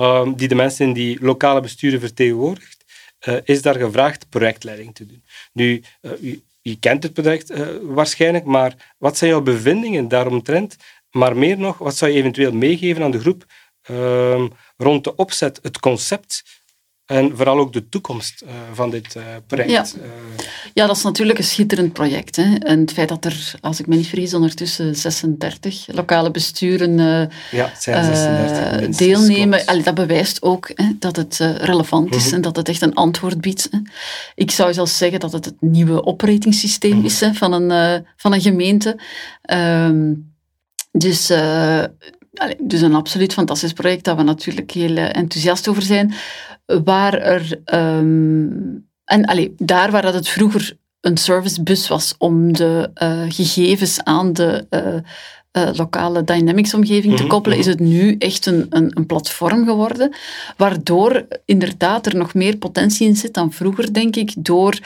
um, 0.00 0.36
die 0.36 0.48
de 0.48 0.54
mensen 0.54 0.86
in 0.86 0.92
die 0.92 1.18
lokale 1.20 1.60
besturen 1.60 2.00
vertegenwoordigt, 2.00 2.80
is 3.44 3.62
daar 3.62 3.74
gevraagd 3.74 4.28
projectleiding 4.28 4.94
te 4.94 5.06
doen. 5.06 5.24
Nu, 5.52 5.82
u, 6.62 6.76
kent 6.80 7.02
het 7.02 7.12
project 7.12 7.52
waarschijnlijk, 7.82 8.44
maar 8.44 8.94
wat 8.98 9.16
zijn 9.16 9.30
jouw 9.30 9.40
bevindingen 9.40 10.08
daaromtrent? 10.08 10.76
Maar 11.10 11.36
meer 11.36 11.58
nog, 11.58 11.78
wat 11.78 11.96
zou 11.96 12.10
je 12.10 12.18
eventueel 12.18 12.52
meegeven 12.52 13.02
aan 13.02 13.10
de 13.10 13.20
groep 13.20 13.44
rond 14.76 15.04
de 15.04 15.16
opzet, 15.16 15.58
het 15.62 15.78
concept 15.78 16.61
en 17.12 17.36
vooral 17.36 17.58
ook 17.58 17.72
de 17.72 17.88
toekomst 17.88 18.42
uh, 18.42 18.50
van 18.72 18.90
dit 18.90 19.14
uh, 19.14 19.22
project. 19.46 19.70
Ja. 19.70 20.02
Uh, 20.02 20.10
ja. 20.74 20.86
dat 20.86 20.96
is 20.96 21.02
natuurlijk 21.02 21.38
een 21.38 21.44
schitterend 21.44 21.92
project. 21.92 22.36
Hè. 22.36 22.54
En 22.54 22.80
het 22.80 22.92
feit 22.92 23.08
dat 23.08 23.24
er, 23.24 23.54
als 23.60 23.80
ik 23.80 23.86
me 23.86 23.96
niet 23.96 24.06
vergis, 24.06 24.34
ondertussen 24.34 24.96
36 24.96 25.86
lokale 25.90 26.30
besturen 26.30 26.96
ja, 27.50 27.72
36 27.78 28.96
deelnemen, 28.96 29.66
Allee, 29.66 29.82
dat 29.82 29.94
bewijst 29.94 30.42
ook 30.42 30.70
hè, 30.74 30.86
dat 30.98 31.16
het 31.16 31.36
relevant 31.56 32.14
is 32.14 32.16
mm 32.16 32.24
-hmm. 32.24 32.34
en 32.34 32.40
dat 32.40 32.56
het 32.56 32.68
echt 32.68 32.82
een 32.82 32.94
antwoord 32.94 33.40
biedt. 33.40 33.68
Hè. 33.70 33.78
Ik 34.34 34.50
zou 34.50 34.72
zelfs 34.72 34.96
zeggen 34.96 35.20
dat 35.20 35.32
het 35.32 35.44
het 35.44 35.60
nieuwe 35.60 36.04
operatingsysteem 36.04 36.90
mm 36.90 36.96
-hmm. 36.96 37.06
is 37.06 37.20
hè, 37.20 37.34
van, 37.34 37.52
een, 37.52 38.06
van 38.16 38.32
een 38.32 38.40
gemeente. 38.40 38.98
Um, 39.52 40.30
dus 40.92 41.30
dus 42.58 42.80
een 42.80 42.94
absoluut 42.94 43.32
fantastisch 43.32 43.72
project, 43.72 44.04
daar 44.04 44.16
we 44.16 44.22
natuurlijk 44.22 44.70
heel 44.70 44.96
enthousiast 44.96 45.68
over 45.68 45.82
zijn 45.82 46.14
waar 46.84 47.14
er. 47.14 47.60
Um, 47.74 48.90
en 49.04 49.24
allee, 49.24 49.54
daar 49.58 49.90
waar 49.90 50.02
dat 50.02 50.14
het 50.14 50.28
vroeger 50.28 50.76
een 51.00 51.16
servicebus 51.16 51.88
was 51.88 52.14
om 52.18 52.52
de 52.52 52.90
uh, 53.02 53.22
gegevens 53.28 54.04
aan 54.04 54.32
de 54.32 54.66
uh, 54.70 54.94
uh, 55.64 55.74
lokale 55.74 56.24
Dynamics-omgeving 56.24 57.16
te 57.16 57.22
mhm, 57.22 57.32
koppelen, 57.32 57.58
is 57.58 57.66
mhm. 57.66 57.76
het 57.76 57.88
nu 57.88 58.16
echt 58.18 58.46
een, 58.46 58.66
een, 58.70 58.90
een, 58.96 59.06
platform 59.06 59.64
geworden, 59.64 60.14
waardoor 60.56 61.26
inderdaad 61.44 62.06
er 62.06 62.16
nog 62.16 62.34
meer 62.34 62.56
potentie 62.56 63.08
in 63.08 63.16
zit 63.16 63.34
dan 63.34 63.52
vroeger, 63.52 63.92
denk 63.92 64.16
ik, 64.16 64.32
door 64.36 64.78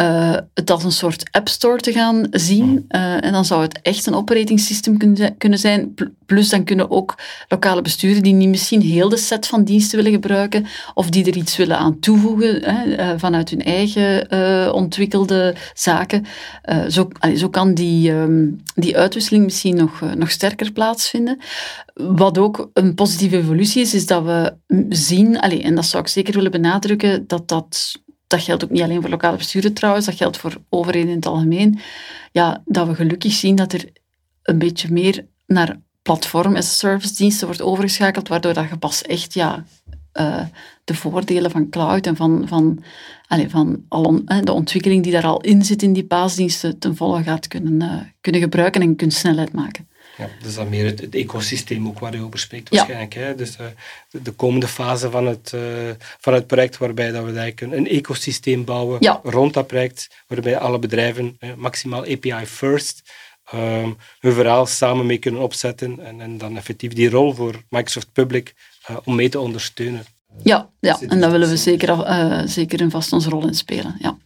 uh, 0.00 0.36
het 0.54 0.70
als 0.70 0.84
een 0.84 0.92
soort 0.92 1.28
app 1.30 1.48
store 1.48 1.80
te 1.80 1.92
gaan 1.92 2.26
zien. 2.30 2.84
Uh, 2.88 3.24
en 3.24 3.32
dan 3.32 3.44
zou 3.44 3.62
het 3.62 3.78
echt 3.82 4.06
een 4.06 4.14
operating 4.14 4.60
system 4.60 4.96
kunnen 5.38 5.58
zijn. 5.58 5.94
Plus 6.26 6.48
dan 6.48 6.64
kunnen 6.64 6.90
ook 6.90 7.18
lokale 7.48 7.82
besturen 7.82 8.22
die 8.22 8.32
niet 8.32 8.48
misschien 8.48 8.80
heel 8.80 9.08
de 9.08 9.16
set 9.16 9.46
van 9.46 9.64
diensten 9.64 9.96
willen 9.96 10.12
gebruiken 10.12 10.66
of 10.94 11.10
die 11.10 11.24
er 11.24 11.36
iets 11.36 11.56
willen 11.56 11.78
aan 11.78 11.98
toevoegen 11.98 12.62
hè, 12.64 13.12
uh, 13.12 13.18
vanuit 13.18 13.50
hun 13.50 13.62
eigen 13.62 14.72
ontwikkelde 14.72 15.54
zaken. 15.74 16.26
zo, 16.88 17.08
zo 17.36 17.48
kan 17.48 17.74
die, 17.74 18.12
um, 18.12 18.62
die 18.74 18.96
uitwisseling 18.96 19.44
misschien 19.44 19.76
nog, 19.76 20.00
nog 20.14 20.30
sterker 20.30 20.72
plaatsvinden. 20.72 21.38
Wat 21.94 22.38
ook 22.38 22.70
een 22.72 22.94
positieve 22.94 23.36
evolutie 23.36 23.82
is, 23.82 23.94
is 23.94 24.06
dat 24.06 24.24
we 24.24 24.54
zien, 24.88 25.40
allee, 25.40 25.62
en 25.62 25.74
dat 25.74 25.86
zou 25.86 26.02
ik 26.02 26.08
zeker 26.08 26.34
willen 26.34 26.50
benadrukken, 26.50 27.26
dat 27.26 27.48
dat 27.48 27.98
dat 28.30 28.42
geldt 28.42 28.64
ook 28.64 28.70
niet 28.70 28.82
alleen 28.82 29.00
voor 29.00 29.10
lokale 29.10 29.36
besturen 29.36 29.72
trouwens, 29.72 30.06
dat 30.06 30.14
geldt 30.14 30.36
voor 30.36 30.56
overheden 30.68 31.08
in 31.08 31.16
het 31.16 31.26
algemeen, 31.26 31.80
ja, 32.32 32.62
dat 32.64 32.86
we 32.86 32.94
gelukkig 32.94 33.32
zien 33.32 33.54
dat 33.54 33.72
er 33.72 33.88
een 34.42 34.58
beetje 34.58 34.92
meer 34.92 35.26
naar 35.46 35.80
platform 36.02 36.56
a 36.56 36.60
service 36.60 37.14
diensten 37.14 37.46
wordt 37.46 37.62
overgeschakeld, 37.62 38.28
waardoor 38.28 38.54
dat 38.54 38.68
je 38.68 38.76
pas 38.76 39.02
echt 39.02 39.34
ja, 39.34 39.64
uh, 40.20 40.44
de 40.84 40.94
voordelen 40.94 41.50
van 41.50 41.68
cloud 41.68 42.06
en 42.06 42.16
van, 42.16 42.48
van, 42.48 42.82
allez, 43.26 43.50
van 43.50 43.84
al 43.88 44.24
de 44.24 44.52
ontwikkeling 44.52 45.02
die 45.02 45.12
daar 45.12 45.26
al 45.26 45.40
in 45.40 45.64
zit 45.64 45.82
in 45.82 45.92
die 45.92 46.04
paasdiensten 46.04 46.78
ten 46.78 46.96
volle 46.96 47.22
gaat 47.22 47.48
kunnen, 47.48 47.82
uh, 47.82 48.00
kunnen 48.20 48.40
gebruiken 48.40 48.82
en 48.82 48.96
kunt 48.96 49.12
snelheid 49.12 49.52
maken. 49.52 49.88
Ja, 50.20 50.28
dus 50.42 50.54
dan 50.54 50.68
meer 50.68 50.84
het, 50.84 51.08
ecosysteem 51.08 51.86
ook 51.86 51.98
waar 51.98 52.14
je 52.14 52.22
over 52.22 52.38
spreekt 52.38 52.68
waarschijnlijk. 52.68 53.14
Hè? 53.14 53.34
Dus 53.34 53.56
uh, 53.60 53.66
de, 54.22 54.30
komende 54.30 54.68
fase 54.68 55.10
van 55.10 55.26
het, 55.26 55.52
uh, 55.54 55.62
van 56.20 56.34
het 56.34 56.46
project 56.46 56.78
waarbij 56.78 57.10
dat 57.10 57.24
we 57.24 57.38
eigenlijk 57.38 57.60
een, 57.60 57.78
een 57.78 57.88
ecosysteem 57.88 58.64
bouwen 58.64 58.96
ja. 59.00 59.20
rond 59.22 59.54
dat 59.54 59.66
project, 59.66 60.10
waarbij 60.26 60.58
alle 60.58 60.78
bedrijven 60.78 61.36
uh, 61.40 61.54
maximaal 61.54 62.00
API 62.00 62.46
first 62.46 63.02
um, 63.54 63.96
hun 64.20 64.32
verhaal 64.32 64.66
samen 64.66 65.06
mee 65.06 65.18
kunnen 65.18 65.40
opzetten 65.40 66.06
en, 66.06 66.20
en 66.20 66.38
dan 66.38 66.56
effectief 66.56 66.92
die 66.92 67.10
rol 67.10 67.34
voor 67.34 67.62
Microsoft 67.68 68.12
Public 68.12 68.54
uh, 68.90 68.96
om 69.04 69.14
mee 69.14 69.28
te 69.28 69.40
ondersteunen. 69.40 70.04
Ja, 70.42 70.70
ja. 70.80 71.00
en 71.08 71.20
daar 71.20 71.30
willen 71.30 71.48
we 71.48 71.56
zeker, 71.56 72.48
zeker 72.48 72.80
een 72.80 72.90
vast 72.90 73.12
onze 73.12 73.30
rol 73.30 73.46
in 73.46 73.54
spelen. 73.54 73.96
Ja. 73.98 74.18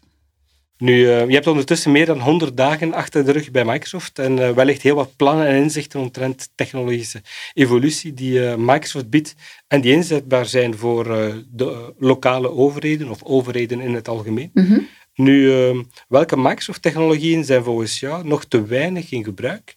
Nu, 0.84 0.98
uh, 0.98 1.26
je 1.26 1.34
hebt 1.34 1.46
ondertussen 1.46 1.92
meer 1.92 2.06
dan 2.06 2.20
100 2.20 2.56
dagen 2.56 2.92
achter 2.92 3.24
de 3.24 3.32
rug 3.32 3.50
bij 3.50 3.64
Microsoft 3.64 4.18
en 4.18 4.38
uh, 4.38 4.50
wellicht 4.50 4.82
heel 4.82 4.94
wat 4.94 5.16
plannen 5.16 5.46
en 5.46 5.62
inzichten 5.62 6.00
omtrent 6.00 6.48
technologische 6.54 7.22
evolutie 7.52 8.14
die 8.14 8.38
uh, 8.38 8.54
Microsoft 8.54 9.10
biedt 9.10 9.34
en 9.68 9.80
die 9.80 9.92
inzetbaar 9.92 10.46
zijn 10.46 10.76
voor 10.76 11.04
de 11.50 11.94
lokale 11.98 12.50
overheden 12.50 13.08
of 13.08 13.22
overheden 13.22 13.80
in 13.80 13.94
het 13.94 14.08
algemeen. 14.08 14.50
Mm 14.52 14.66
-hmm. 14.66 14.88
Nu, 15.14 15.52
ehm, 15.52 15.82
welke 16.08 16.36
Microsoft-technologieën 16.36 17.44
zijn 17.44 17.64
volgens 17.64 18.00
jou 18.00 18.26
nog 18.26 18.44
te 18.44 18.66
weinig 18.66 19.12
in 19.12 19.24
gebruik, 19.24 19.76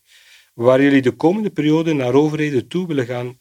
waar 0.53 0.81
jullie 0.81 1.01
de 1.01 1.11
komende 1.11 1.49
periode 1.49 1.93
naar 1.93 2.13
overheden 2.13 2.67
toe 2.67 2.87
willen 2.87 3.05
gaan 3.05 3.37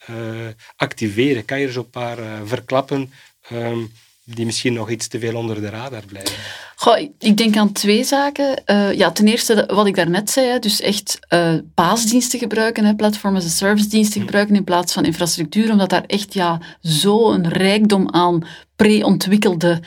activeren? 0.77 1.45
Kan 1.45 1.61
je 1.61 1.67
er 1.67 1.73
zo 1.73 1.81
een 1.81 1.91
paar 1.91 2.19
verklappen? 2.45 3.11
Um, 3.53 3.91
die 4.35 4.45
misschien 4.45 4.73
nog 4.73 4.91
iets 4.91 5.09
te 5.09 5.19
veel 5.19 5.35
onder 5.35 5.61
de 5.61 5.69
radar 5.69 6.03
blijven? 6.07 6.35
Goh, 6.77 6.99
ik 7.19 7.37
denk 7.37 7.57
aan 7.57 7.73
twee 7.73 8.05
zaken. 8.05 8.63
Uh, 8.67 8.93
ja, 8.93 9.11
ten 9.11 9.27
eerste, 9.27 9.71
wat 9.73 9.87
ik 9.87 9.95
daarnet 9.95 10.31
zei, 10.31 10.59
dus 10.59 10.81
echt 10.81 11.19
uh, 11.35 11.55
paasdiensten 11.75 12.39
gebruiken, 12.39 12.85
hè, 12.85 12.95
platform 12.95 13.37
as 13.37 13.45
a 13.45 13.49
service 13.49 13.89
diensten 13.89 14.21
hm. 14.21 14.27
gebruiken 14.27 14.55
in 14.55 14.65
plaats 14.65 14.93
van 14.93 15.05
infrastructuur, 15.05 15.71
omdat 15.71 15.91
daar 15.91 16.05
echt 16.07 16.35
ja, 16.35 16.61
zo'n 16.81 17.49
rijkdom 17.49 18.11
aan 18.11 18.47
pre-ontwikkelde, 18.77 19.81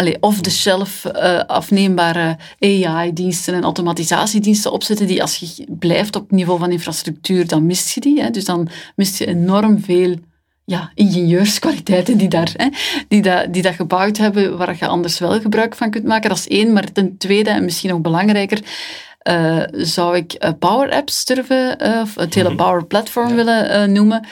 uh, 0.00 0.14
off-the-shelf 0.20 1.06
afneembare 1.46 2.36
AI-diensten 2.58 3.54
en 3.54 3.62
automatisatiediensten 3.62 4.72
opzetten, 4.72 5.06
die 5.06 5.22
als 5.22 5.36
je 5.36 5.66
blijft 5.78 6.16
op 6.16 6.22
het 6.22 6.30
niveau 6.30 6.58
van 6.58 6.70
infrastructuur, 6.70 7.46
dan 7.46 7.66
mist 7.66 7.94
je 7.94 8.00
die. 8.00 8.22
Hè. 8.22 8.30
Dus 8.30 8.44
dan 8.44 8.68
mist 8.96 9.18
je 9.18 9.26
enorm 9.26 9.80
veel 9.80 10.16
ja, 10.64 10.90
ingenieurskwaliteiten 10.94 12.18
die, 12.18 12.28
daar, 12.28 12.52
hè, 12.56 12.68
die, 13.08 13.22
dat, 13.22 13.52
die 13.52 13.62
dat 13.62 13.74
gebouwd 13.74 14.16
hebben, 14.16 14.56
waar 14.56 14.76
je 14.78 14.86
anders 14.86 15.18
wel 15.18 15.40
gebruik 15.40 15.74
van 15.74 15.90
kunt 15.90 16.04
maken. 16.04 16.28
Dat 16.28 16.38
is 16.38 16.48
één. 16.48 16.72
Maar 16.72 16.92
ten 16.92 17.18
tweede, 17.18 17.50
en 17.50 17.64
misschien 17.64 17.90
nog 17.90 18.00
belangrijker, 18.00 18.60
uh, 19.28 19.62
zou 19.70 20.16
ik 20.16 20.44
uh, 20.44 20.50
Power 20.58 20.90
Apps 20.92 21.24
durven, 21.24 21.86
uh, 21.86 22.00
of 22.00 22.14
het 22.14 22.34
hele 22.34 22.48
mhm. 22.48 22.56
Power 22.56 22.84
Platform 22.84 23.34
willen 23.34 23.92
noemen. 23.92 24.26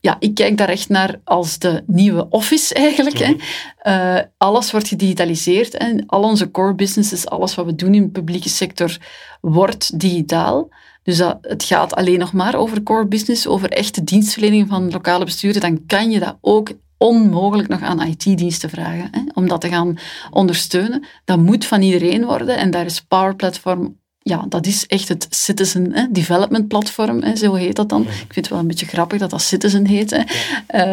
ja, 0.00 0.16
ik 0.18 0.34
kijk 0.34 0.56
daar 0.56 0.68
echt 0.68 0.88
naar 0.88 1.20
als 1.24 1.58
de 1.58 1.82
nieuwe 1.86 2.26
Office 2.30 2.74
eigenlijk. 2.74 3.18
hè. 3.18 3.30
Mhm. 3.32 4.24
alles 4.38 4.70
wordt 4.70 4.88
gedigitaliseerd 4.88 5.74
en 5.74 6.06
al 6.06 6.22
onze 6.22 6.50
core 6.50 6.74
businesses, 6.74 7.26
alles 7.28 7.54
wat 7.54 7.66
we 7.66 7.74
doen 7.74 7.94
in 7.94 8.02
de 8.02 8.10
publieke 8.10 8.48
sector, 8.48 8.96
wordt 9.40 10.00
digitaal. 10.00 10.68
Dus 11.04 11.16
dat, 11.16 11.38
het 11.40 11.64
gaat 11.64 11.94
alleen 11.94 12.18
nog 12.18 12.32
maar 12.32 12.54
over 12.54 12.82
core 12.82 13.06
business, 13.06 13.46
over 13.46 13.70
echte 13.70 14.04
dienstverlening 14.04 14.68
van 14.68 14.90
lokale 14.90 15.24
besturen, 15.24 15.60
dan 15.60 15.86
kan 15.86 16.10
je 16.10 16.18
dat 16.18 16.36
ook 16.40 16.72
onmogelijk 16.98 17.68
nog 17.68 17.80
aan 17.80 18.02
IT-diensten 18.02 18.70
vragen 18.70 19.08
hè, 19.10 19.20
om 19.34 19.48
dat 19.48 19.60
te 19.60 19.68
gaan 19.68 19.98
ondersteunen. 20.30 21.04
Dat 21.24 21.38
moet 21.38 21.66
van 21.66 21.82
iedereen 21.82 22.24
worden 22.24 22.56
en 22.56 22.70
daar 22.70 22.84
is 22.84 23.00
Power 23.00 23.36
Platform 23.36 23.96
ja, 24.18 24.44
dat 24.48 24.66
is 24.66 24.86
echt 24.86 25.08
het 25.08 25.26
Citizen 25.30 25.92
hè, 25.92 26.06
Development 26.10 26.68
Platform, 26.68 27.22
hè, 27.22 27.36
zo 27.36 27.54
heet 27.54 27.76
dat 27.76 27.88
dan. 27.88 28.02
Ik 28.02 28.08
vind 28.08 28.34
het 28.34 28.48
wel 28.48 28.58
een 28.58 28.66
beetje 28.66 28.86
grappig 28.86 29.18
dat 29.18 29.30
dat 29.30 29.42
Citizen 29.42 29.86
heet. 29.86 30.10
Hè. 30.10 30.22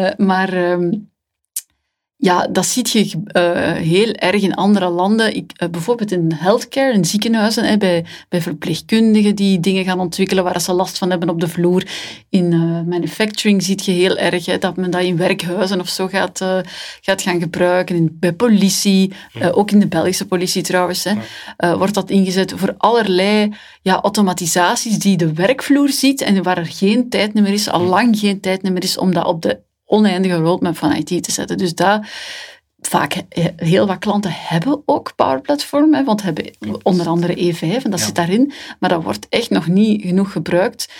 Uh, 0.06 0.26
maar 0.26 0.70
um, 0.70 1.11
ja, 2.22 2.46
dat 2.46 2.66
zie 2.66 2.86
je 2.92 3.22
uh, 3.36 3.72
heel 3.72 4.12
erg 4.12 4.42
in 4.42 4.54
andere 4.54 4.88
landen. 4.88 5.36
Ik, 5.36 5.52
uh, 5.62 5.68
bijvoorbeeld 5.68 6.12
in 6.12 6.32
healthcare, 6.34 6.92
in 6.92 7.04
ziekenhuizen, 7.04 7.64
hè, 7.64 7.76
bij, 7.76 8.04
bij 8.28 8.40
verpleegkundigen 8.40 9.34
die 9.34 9.60
dingen 9.60 9.84
gaan 9.84 10.00
ontwikkelen 10.00 10.44
waar 10.44 10.60
ze 10.60 10.72
last 10.72 10.98
van 10.98 11.10
hebben 11.10 11.28
op 11.28 11.40
de 11.40 11.48
vloer. 11.48 11.86
In 12.28 12.52
uh, 12.52 12.80
manufacturing 12.86 13.62
zie 13.62 13.78
je 13.84 13.90
heel 13.90 14.16
erg 14.16 14.46
hè, 14.46 14.58
dat 14.58 14.76
men 14.76 14.90
dat 14.90 15.02
in 15.02 15.16
werkhuizen 15.16 15.80
of 15.80 15.88
zo 15.88 16.06
gaat, 16.06 16.44
gaat 17.00 17.22
gaan 17.22 17.40
gebruiken. 17.40 17.96
In, 17.96 18.16
bij 18.20 18.32
politie, 18.32 19.12
ook 19.52 19.70
in 19.70 19.80
de 19.80 19.88
Belgische 19.88 20.26
politie 20.26 20.62
trouwens, 20.62 21.04
hè, 21.04 21.14
wordt 21.76 21.94
dat 21.94 22.10
ingezet 22.10 22.52
voor 22.56 22.74
allerlei 22.78 23.52
ja, 23.82 24.00
automatisaties 24.00 24.98
die 24.98 25.16
de 25.16 25.32
werkvloer 25.32 25.88
ziet 25.88 26.20
en 26.20 26.42
waar 26.42 26.58
er 26.58 26.66
geen 26.66 27.08
tijd 27.08 27.34
meer 27.34 27.52
is, 27.52 27.68
al 27.68 27.82
lang 27.82 28.18
geen 28.18 28.40
tijd 28.40 28.62
meer 28.62 28.82
is 28.82 28.98
om 28.98 29.14
dat 29.14 29.26
op 29.26 29.42
de 29.42 29.58
oneindige 29.92 30.34
roadmap 30.34 30.76
van 30.76 30.92
IT 30.92 31.22
te 31.22 31.32
zetten. 31.32 31.58
Dus 31.58 31.74
daar 31.74 32.10
vaak 32.80 33.22
heel 33.56 33.86
wat 33.86 33.98
klanten 33.98 34.30
hebben 34.34 34.82
ook 34.86 35.12
Power 35.16 35.40
Platform, 35.40 35.94
hè, 35.94 36.04
want 36.04 36.22
hebben 36.22 36.50
onder 36.82 37.08
andere 37.08 37.54
E5 37.54 37.84
en 37.84 37.90
dat 37.90 38.00
zit 38.00 38.14
daarin, 38.14 38.52
maar 38.78 38.90
dat 38.90 39.02
wordt 39.02 39.26
echt 39.28 39.50
nog 39.50 39.66
niet 39.66 40.02
genoeg 40.02 40.32
gebruikt, 40.32 40.92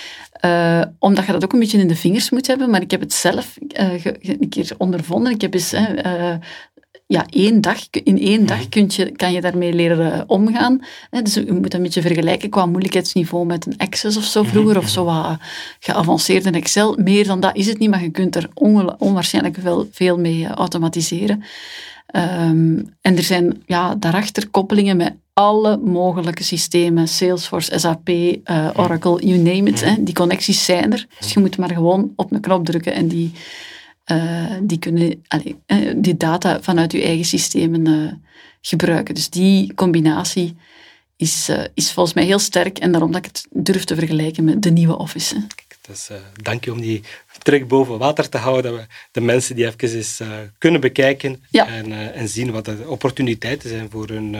uh, 0.45 0.83
omdat 0.99 1.27
je 1.27 1.33
dat 1.33 1.45
ook 1.45 1.53
een 1.53 1.59
beetje 1.59 1.79
in 1.79 1.89
de 1.89 1.97
vingers 1.97 2.31
moet 2.31 2.47
hebben. 2.47 2.71
Maar 2.71 2.81
ik 2.81 2.91
heb 2.91 3.01
het 3.01 3.13
zelf 3.13 3.57
uh, 3.81 4.05
een 4.05 4.49
keer 4.49 4.75
ondervonden. 4.79 5.33
Ik 5.33 5.41
heb 5.41 5.55
eens 5.55 5.73
uh, 5.73 6.35
ja, 7.13 7.27
één 7.31 7.61
dag, 7.61 7.79
in 7.91 8.19
één 8.19 8.47
dag 8.47 8.69
kun 8.69 8.87
je, 8.89 9.11
kan 9.11 9.33
je 9.33 9.41
daarmee 9.41 9.73
leren 9.73 10.13
eh, 10.13 10.21
omgaan. 10.27 10.81
Dus 11.23 11.35
je 11.35 11.53
moet 11.53 11.75
een 11.75 11.83
beetje 11.83 12.03
vergelijken 12.03 12.51
qua 12.51 12.67
moeilijkheidsniveau 12.67 13.47
met 13.47 13.67
een 13.67 13.75
Access 13.77 14.17
of 14.17 14.25
zo 14.25 14.43
vroeger, 14.43 14.79
of 14.79 14.89
zo 14.89 15.05
wat 15.05 15.37
geavanceerd 15.81 16.45
in 16.45 16.55
Excel. 16.55 16.97
Meer 16.97 17.27
dan 17.27 17.41
dat 17.41 17.57
is 17.57 17.67
het 17.67 17.79
niet, 17.79 17.91
maar 17.91 18.03
je 18.03 18.11
kunt 18.11 18.37
er 18.37 18.49
onwaarschijnlijk 18.99 19.57
veel, 19.61 19.89
veel 19.91 20.19
mee 20.19 20.45
eh, 20.45 20.51
automatiseren. 20.51 21.43
Um, 22.17 22.95
en 23.01 23.17
er 23.17 23.23
zijn 23.23 23.63
ja, 23.67 23.95
daarachter 23.95 24.49
koppelingen 24.49 24.97
met 24.97 25.15
alle 25.33 25.77
mogelijke 25.77 26.43
systemen, 26.43 27.09
Salesforce, 27.09 27.79
SAP, 27.79 28.09
uh, 28.09 28.37
eh, 28.43 28.71
Oracle, 28.77 29.27
you 29.27 29.39
name 29.39 29.71
it. 29.71 29.85
Hè. 29.85 29.95
Die 30.03 30.15
connecties 30.15 30.65
zijn 30.65 30.93
er, 30.93 31.07
dus 31.19 31.33
je 31.33 31.41
moet 31.41 31.59
maar 31.59 31.71
gewoon 31.71 32.13
op 32.17 32.33
een 32.33 32.41
knop 32.41 32.65
drukken 32.65 32.93
en 32.93 33.09
die 33.09 33.33
uh, 34.07 34.57
die 34.63 34.79
kunnen 34.79 35.25
allee, 35.29 35.57
uh, 35.67 35.93
die 35.97 36.17
data 36.17 36.63
vanuit 36.63 36.93
je 36.93 37.03
eigen 37.03 37.25
systemen 37.25 37.87
uh, 37.87 38.13
gebruiken. 38.61 39.15
Dus 39.15 39.31
die 39.31 39.75
combinatie 39.75 40.57
is, 41.17 41.51
is 41.75 41.93
volgens 41.93 42.15
mij 42.15 42.25
heel 42.25 42.39
sterk 42.39 42.79
en 42.79 42.93
daarom 42.93 43.13
dat 43.13 43.27
ik 43.27 43.27
het 43.27 43.47
durf 43.51 43.85
te 43.85 43.95
vergelijken 43.95 44.45
met 44.45 44.63
de 44.63 44.71
nieuwe 44.71 44.99
Office. 44.99 45.47
Dus 45.89 46.11
dank 46.43 46.65
je 46.65 46.73
om 46.73 46.81
die 46.81 47.03
terug 47.39 47.67
boven 47.67 47.99
water 47.99 48.29
te 48.29 48.39
houden, 48.39 48.73
dat 48.73 48.81
we 48.81 48.87
de 49.11 49.21
mensen 49.21 49.57
die 49.57 49.67
even 49.67 49.97
eens 49.97 50.21
kunnen 50.59 50.81
bekijken 50.81 51.43
en, 51.51 52.15
en 52.15 52.29
zien 52.29 52.51
wat 52.51 52.65
de 52.65 52.85
opportuniteiten 52.87 53.69
zijn 53.69 53.91
voor 53.91 54.09
hun 54.09 54.37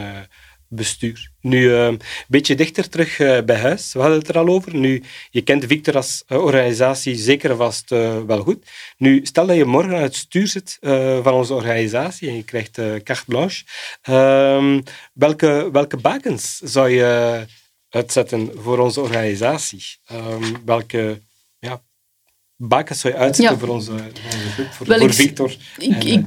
bestuur. 0.75 1.31
Nu, 1.41 1.63
uh, 1.63 1.85
een 1.85 2.01
beetje 2.29 2.55
dichter 2.55 2.89
terug 2.89 3.19
uh, 3.19 3.41
bij 3.41 3.57
huis. 3.57 3.93
We 3.93 4.01
hadden 4.01 4.19
het 4.19 4.29
er 4.29 4.39
al 4.39 4.49
over. 4.49 4.75
Nu, 4.75 5.03
je 5.31 5.43
kent 5.43 5.65
Victor 5.65 5.97
als 5.97 6.25
uh, 6.29 6.39
organisatie 6.39 7.17
zeker 7.17 7.57
vast 7.57 7.91
wel 8.27 8.43
goed. 8.43 8.71
Nu, 8.97 9.21
stel 9.23 9.47
dat 9.47 9.57
je 9.57 9.65
morgen 9.65 9.95
aan 9.97 10.03
het 10.03 10.17
stuur 10.17 10.47
zit 10.47 10.79
van 11.23 11.33
onze 11.33 11.55
organisatie 11.55 12.29
en 12.29 12.37
je 12.37 12.43
krijgt 12.43 12.81
carte 13.05 13.25
blanche. 13.27 13.65
Ehm, 14.03 14.81
welke, 15.13 15.69
welke 15.73 15.97
bakens 15.97 16.59
zou 16.59 16.89
je 16.89 17.45
uitzetten 17.89 18.51
voor 18.57 18.79
onze 18.79 19.01
organisatie? 19.01 19.85
Um, 20.13 20.57
welke 20.65 21.21
ja, 21.59 21.83
bakens 22.57 23.01
zou 23.01 23.15
je 23.15 23.21
uitzetten 23.21 23.59
voor 23.59 23.69
onze, 23.69 23.93
voor, 23.93 24.67
voor, 24.71 24.87
Wel, 24.87 24.99
voor 24.99 25.13
Victor? 25.13 25.57
Ik, 25.79 26.05
ik, 26.05 26.25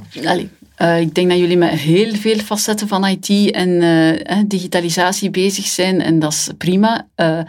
uh, 0.82 1.00
ik 1.00 1.14
denk 1.14 1.28
dat 1.28 1.38
jullie 1.38 1.56
met 1.56 1.70
heel 1.70 2.14
veel 2.14 2.38
facetten 2.38 2.88
van 2.88 3.06
IT 3.06 3.50
en 3.50 3.68
uh, 3.68 4.40
digitalisatie 4.46 5.30
bezig 5.30 5.66
zijn 5.66 6.00
en 6.00 6.18
dat 6.18 6.32
is 6.32 6.50
prima. 6.58 7.08
Uh, 7.16 7.40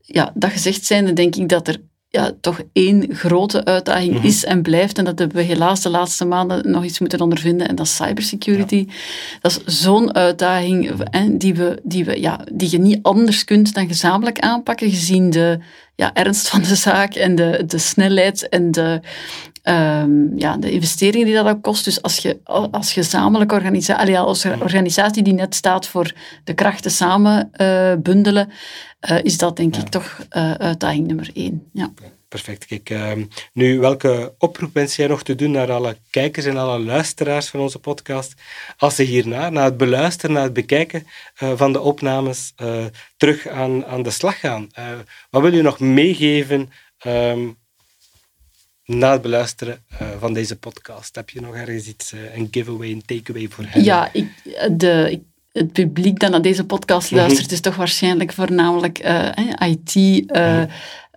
ja, 0.00 0.32
dat 0.34 0.50
gezegd 0.50 0.84
zijnde 0.84 1.12
denk 1.12 1.36
ik 1.36 1.48
dat 1.48 1.68
er 1.68 1.80
ja, 2.10 2.32
toch 2.40 2.60
één 2.72 3.14
grote 3.14 3.64
uitdaging 3.64 4.14
mhm. 4.14 4.26
is 4.26 4.44
en 4.44 4.62
blijft. 4.62 4.98
En 4.98 5.04
dat 5.04 5.18
hebben 5.18 5.36
we 5.36 5.42
helaas 5.42 5.82
de 5.82 5.90
laatste 5.90 6.24
maanden 6.24 6.70
nog 6.70 6.84
iets 6.84 6.98
moeten 6.98 7.20
ondervinden. 7.20 7.68
En 7.68 7.74
dat 7.74 7.86
is 7.86 7.96
cybersecurity. 7.96 8.86
Dat 9.40 9.62
is 9.66 9.80
zo'n 9.80 10.14
uitdaging 10.14 10.92
hè, 11.10 11.36
die, 11.36 11.54
we, 11.54 11.80
die, 11.82 12.04
we, 12.04 12.20
ja, 12.20 12.40
die 12.52 12.70
je 12.70 12.78
niet 12.78 12.98
anders 13.02 13.44
kunt 13.44 13.74
dan 13.74 13.86
gezamenlijk 13.86 14.38
aanpakken, 14.38 14.90
gezien 14.90 15.30
de 15.30 15.58
ja, 15.94 16.14
ernst 16.14 16.48
van 16.48 16.62
de 16.62 16.74
zaak 16.74 17.14
en 17.14 17.34
de, 17.34 17.62
de 17.66 17.78
snelheid 17.78 18.48
en 18.48 18.70
de, 18.70 19.00
um, 19.62 20.38
ja, 20.38 20.56
de 20.56 20.70
investeringen 20.70 21.26
die 21.26 21.34
dat 21.34 21.46
ook 21.46 21.62
kost. 21.62 21.84
Dus 21.84 22.02
als 22.02 22.18
je 22.18 22.38
als 22.70 22.92
gezamenlijke 22.92 23.54
organisatie, 23.54 24.18
als 24.18 24.44
organisatie 24.44 25.22
die 25.22 25.32
net 25.32 25.54
staat 25.54 25.86
voor 25.86 26.12
de 26.44 26.54
krachten 26.54 26.90
samen 26.90 27.50
uh, 27.56 27.92
bundelen, 27.98 28.50
uh, 29.10 29.18
is 29.22 29.38
dat 29.38 29.56
denk 29.56 29.76
ik 29.76 29.88
toch 29.88 30.18
uh, 30.36 30.52
uitdaging 30.52 31.06
nummer 31.06 31.30
één. 31.34 31.68
Ja. 31.72 31.92
Perfect. 32.28 32.66
Kijk, 32.66 32.90
ehm, 32.90 33.24
nu, 33.52 33.78
welke 33.78 34.34
oproep 34.38 34.74
wens 34.74 34.96
jij 34.96 35.06
nog 35.06 35.22
te 35.22 35.34
doen 35.34 35.50
naar 35.50 35.72
alle 35.72 35.96
kijkers 36.10 36.46
en 36.46 36.56
alle 36.56 36.78
luisteraars 36.78 37.48
van 37.48 37.60
onze 37.60 37.78
podcast? 37.78 38.34
Als 38.76 38.94
ze 38.94 39.02
hierna, 39.02 39.48
na 39.48 39.64
het 39.64 39.76
beluisteren, 39.76 40.34
na 40.34 40.42
het 40.42 40.52
bekijken 40.52 41.06
van 41.34 41.72
de 41.72 41.80
opnames, 41.80 42.52
terug 43.16 43.48
aan, 43.48 43.86
aan 43.86 44.02
de 44.02 44.10
slag 44.10 44.40
gaan. 44.40 44.68
wat 45.30 45.42
wil 45.42 45.54
je 45.54 45.62
nog 45.62 45.80
meegeven 45.80 46.70
um, 47.06 47.58
na 48.96 49.12
het 49.12 49.22
beluisteren 49.22 49.82
uh, 49.92 50.08
van 50.18 50.32
deze 50.32 50.56
podcast? 50.56 51.14
Heb 51.16 51.30
je 51.30 51.40
nog 51.40 51.54
ergens 51.54 51.86
iets, 51.86 52.12
uh, 52.12 52.36
een 52.36 52.48
giveaway, 52.50 52.90
een 52.90 53.02
takeaway 53.06 53.48
voor 53.50 53.64
hen? 53.68 53.84
Ja, 53.84 54.08
ik, 54.12 54.26
de, 54.72 55.08
ik, 55.10 55.20
het 55.52 55.72
publiek 55.72 56.18
dat 56.18 56.30
naar 56.30 56.42
deze 56.42 56.64
podcast 56.64 57.10
Mhm. 57.10 57.20
luistert, 57.20 57.52
is 57.52 57.60
toch 57.60 57.76
waarschijnlijk 57.76 58.32
voornamelijk 58.32 58.98
eh, 58.98 59.28
IT 59.68 60.26
eh, 60.26 60.62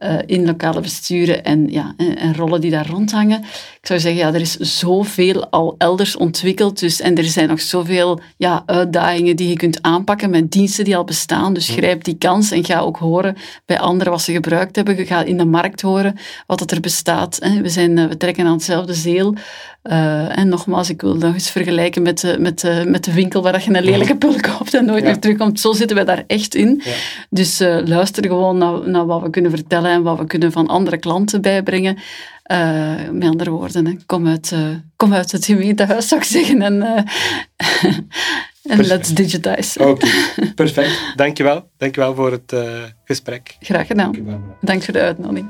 eh, 0.03 0.17
in 0.25 0.45
lokale 0.45 0.81
besturen 0.81 1.43
en, 1.43 1.67
ja, 1.71 1.93
en, 1.97 2.17
en 2.17 2.35
rollen 2.35 2.61
die 2.61 2.71
daar 2.71 2.87
rondhangen. 2.87 3.39
Ik 3.81 3.87
zou 3.89 3.99
zeggen, 3.99 4.21
ja, 4.21 4.33
er 4.33 4.41
is 4.41 4.57
zoveel 4.57 5.49
al 5.49 5.75
elders 5.77 6.15
ontwikkeld, 6.15 6.79
dus, 6.79 7.01
en 7.01 7.15
er 7.17 7.23
zijn 7.23 7.47
nog 7.47 7.61
zoveel 7.61 8.19
ja, 8.37 8.63
uitdagingen 8.65 9.35
die 9.35 9.49
je 9.49 9.55
kunt 9.55 9.81
aanpakken 9.81 10.29
met 10.29 10.51
diensten 10.51 10.83
die 10.85 10.95
al 10.97 11.03
bestaan. 11.03 11.53
Dus 11.53 11.69
grijp 11.69 12.03
die 12.03 12.15
kans 12.17 12.51
en 12.51 12.65
ga 12.65 12.79
ook 12.79 12.97
horen 12.97 13.35
bij 13.65 13.79
anderen 13.79 14.11
wat 14.13 14.21
ze 14.21 14.31
gebruikt 14.31 14.75
hebben. 14.75 14.95
Je 14.97 15.05
gaat 15.05 15.25
in 15.25 15.37
de 15.37 15.45
markt 15.45 15.81
horen 15.81 16.15
wat 16.47 16.59
dat 16.59 16.71
er 16.71 16.79
bestaat. 16.79 17.37
hè. 17.41 17.61
We, 17.61 17.69
zijn, 17.69 17.97
eh, 17.97 18.05
we 18.05 18.17
trekken 18.17 18.45
aan 18.45 18.53
hetzelfde 18.53 18.93
zeel. 18.93 19.33
Eh, 19.81 20.37
en 20.37 20.47
nogmaals, 20.49 20.89
ik 20.89 21.01
wil 21.01 21.15
nog 21.15 21.33
eens 21.33 21.49
vergelijken 21.51 22.01
met, 22.01 22.19
de- 22.19 22.35
met, 22.39 22.59
de- 22.59 22.83
met 22.87 23.03
de 23.03 23.13
winkel 23.13 23.41
waar 23.41 23.51
dat 23.51 23.63
je 23.63 23.73
een 23.73 23.83
lelijke 23.83 24.15
pul 24.17 24.35
koopt 24.39 24.73
en 24.73 24.85
nooit 24.85 25.03
Ja. 25.03 25.09
meer 25.09 25.19
terugkomt. 25.19 25.59
Zo 25.59 25.73
zitten 25.73 25.95
wij 25.95 26.05
daar 26.05 26.23
echt 26.27 26.55
in. 26.55 26.81
Ja. 26.85 26.91
Dus 27.29 27.59
luister 27.85 28.25
gewoon 28.27 28.57
naar, 28.57 28.89
naar 28.89 29.05
wat 29.05 29.21
we 29.21 29.29
kunnen 29.29 29.51
vertellen 29.51 29.91
en 29.93 30.03
wat 30.03 30.17
we 30.17 30.25
kunnen 30.25 30.51
van 30.51 30.67
andere 30.67 30.97
klanten 30.97 31.41
bijbrengen. 31.41 31.97
Eh, 32.43 33.09
met 33.11 33.29
andere 33.29 33.49
woorden, 33.49 33.85
hè, 33.85 33.95
kom, 34.05 34.27
uit, 34.27 34.51
eh, 34.51 34.59
kom 34.95 35.13
uit 35.13 35.31
het 35.31 35.45
gemeentehuis, 35.45 36.07
zou 36.07 36.21
ik 36.21 36.27
zeggen. 36.27 36.61
En, 36.61 36.81
eh, 36.81 37.03
en 38.77 38.85
let's 38.85 39.09
digitize. 39.09 39.79
Oké, 39.79 40.07
perfect. 40.55 41.13
Dankjewel. 41.15 41.69
Dankjewel 41.77 42.15
voor 42.15 42.31
het 42.31 42.55
gesprek. 43.05 43.55
Graag 43.59 43.87
gedaan. 43.87 44.11
Dankjewel. 44.11 44.41
Dank 44.61 44.83
voor 44.83 44.93
de 44.93 44.99
uitnodiging. 44.99 45.47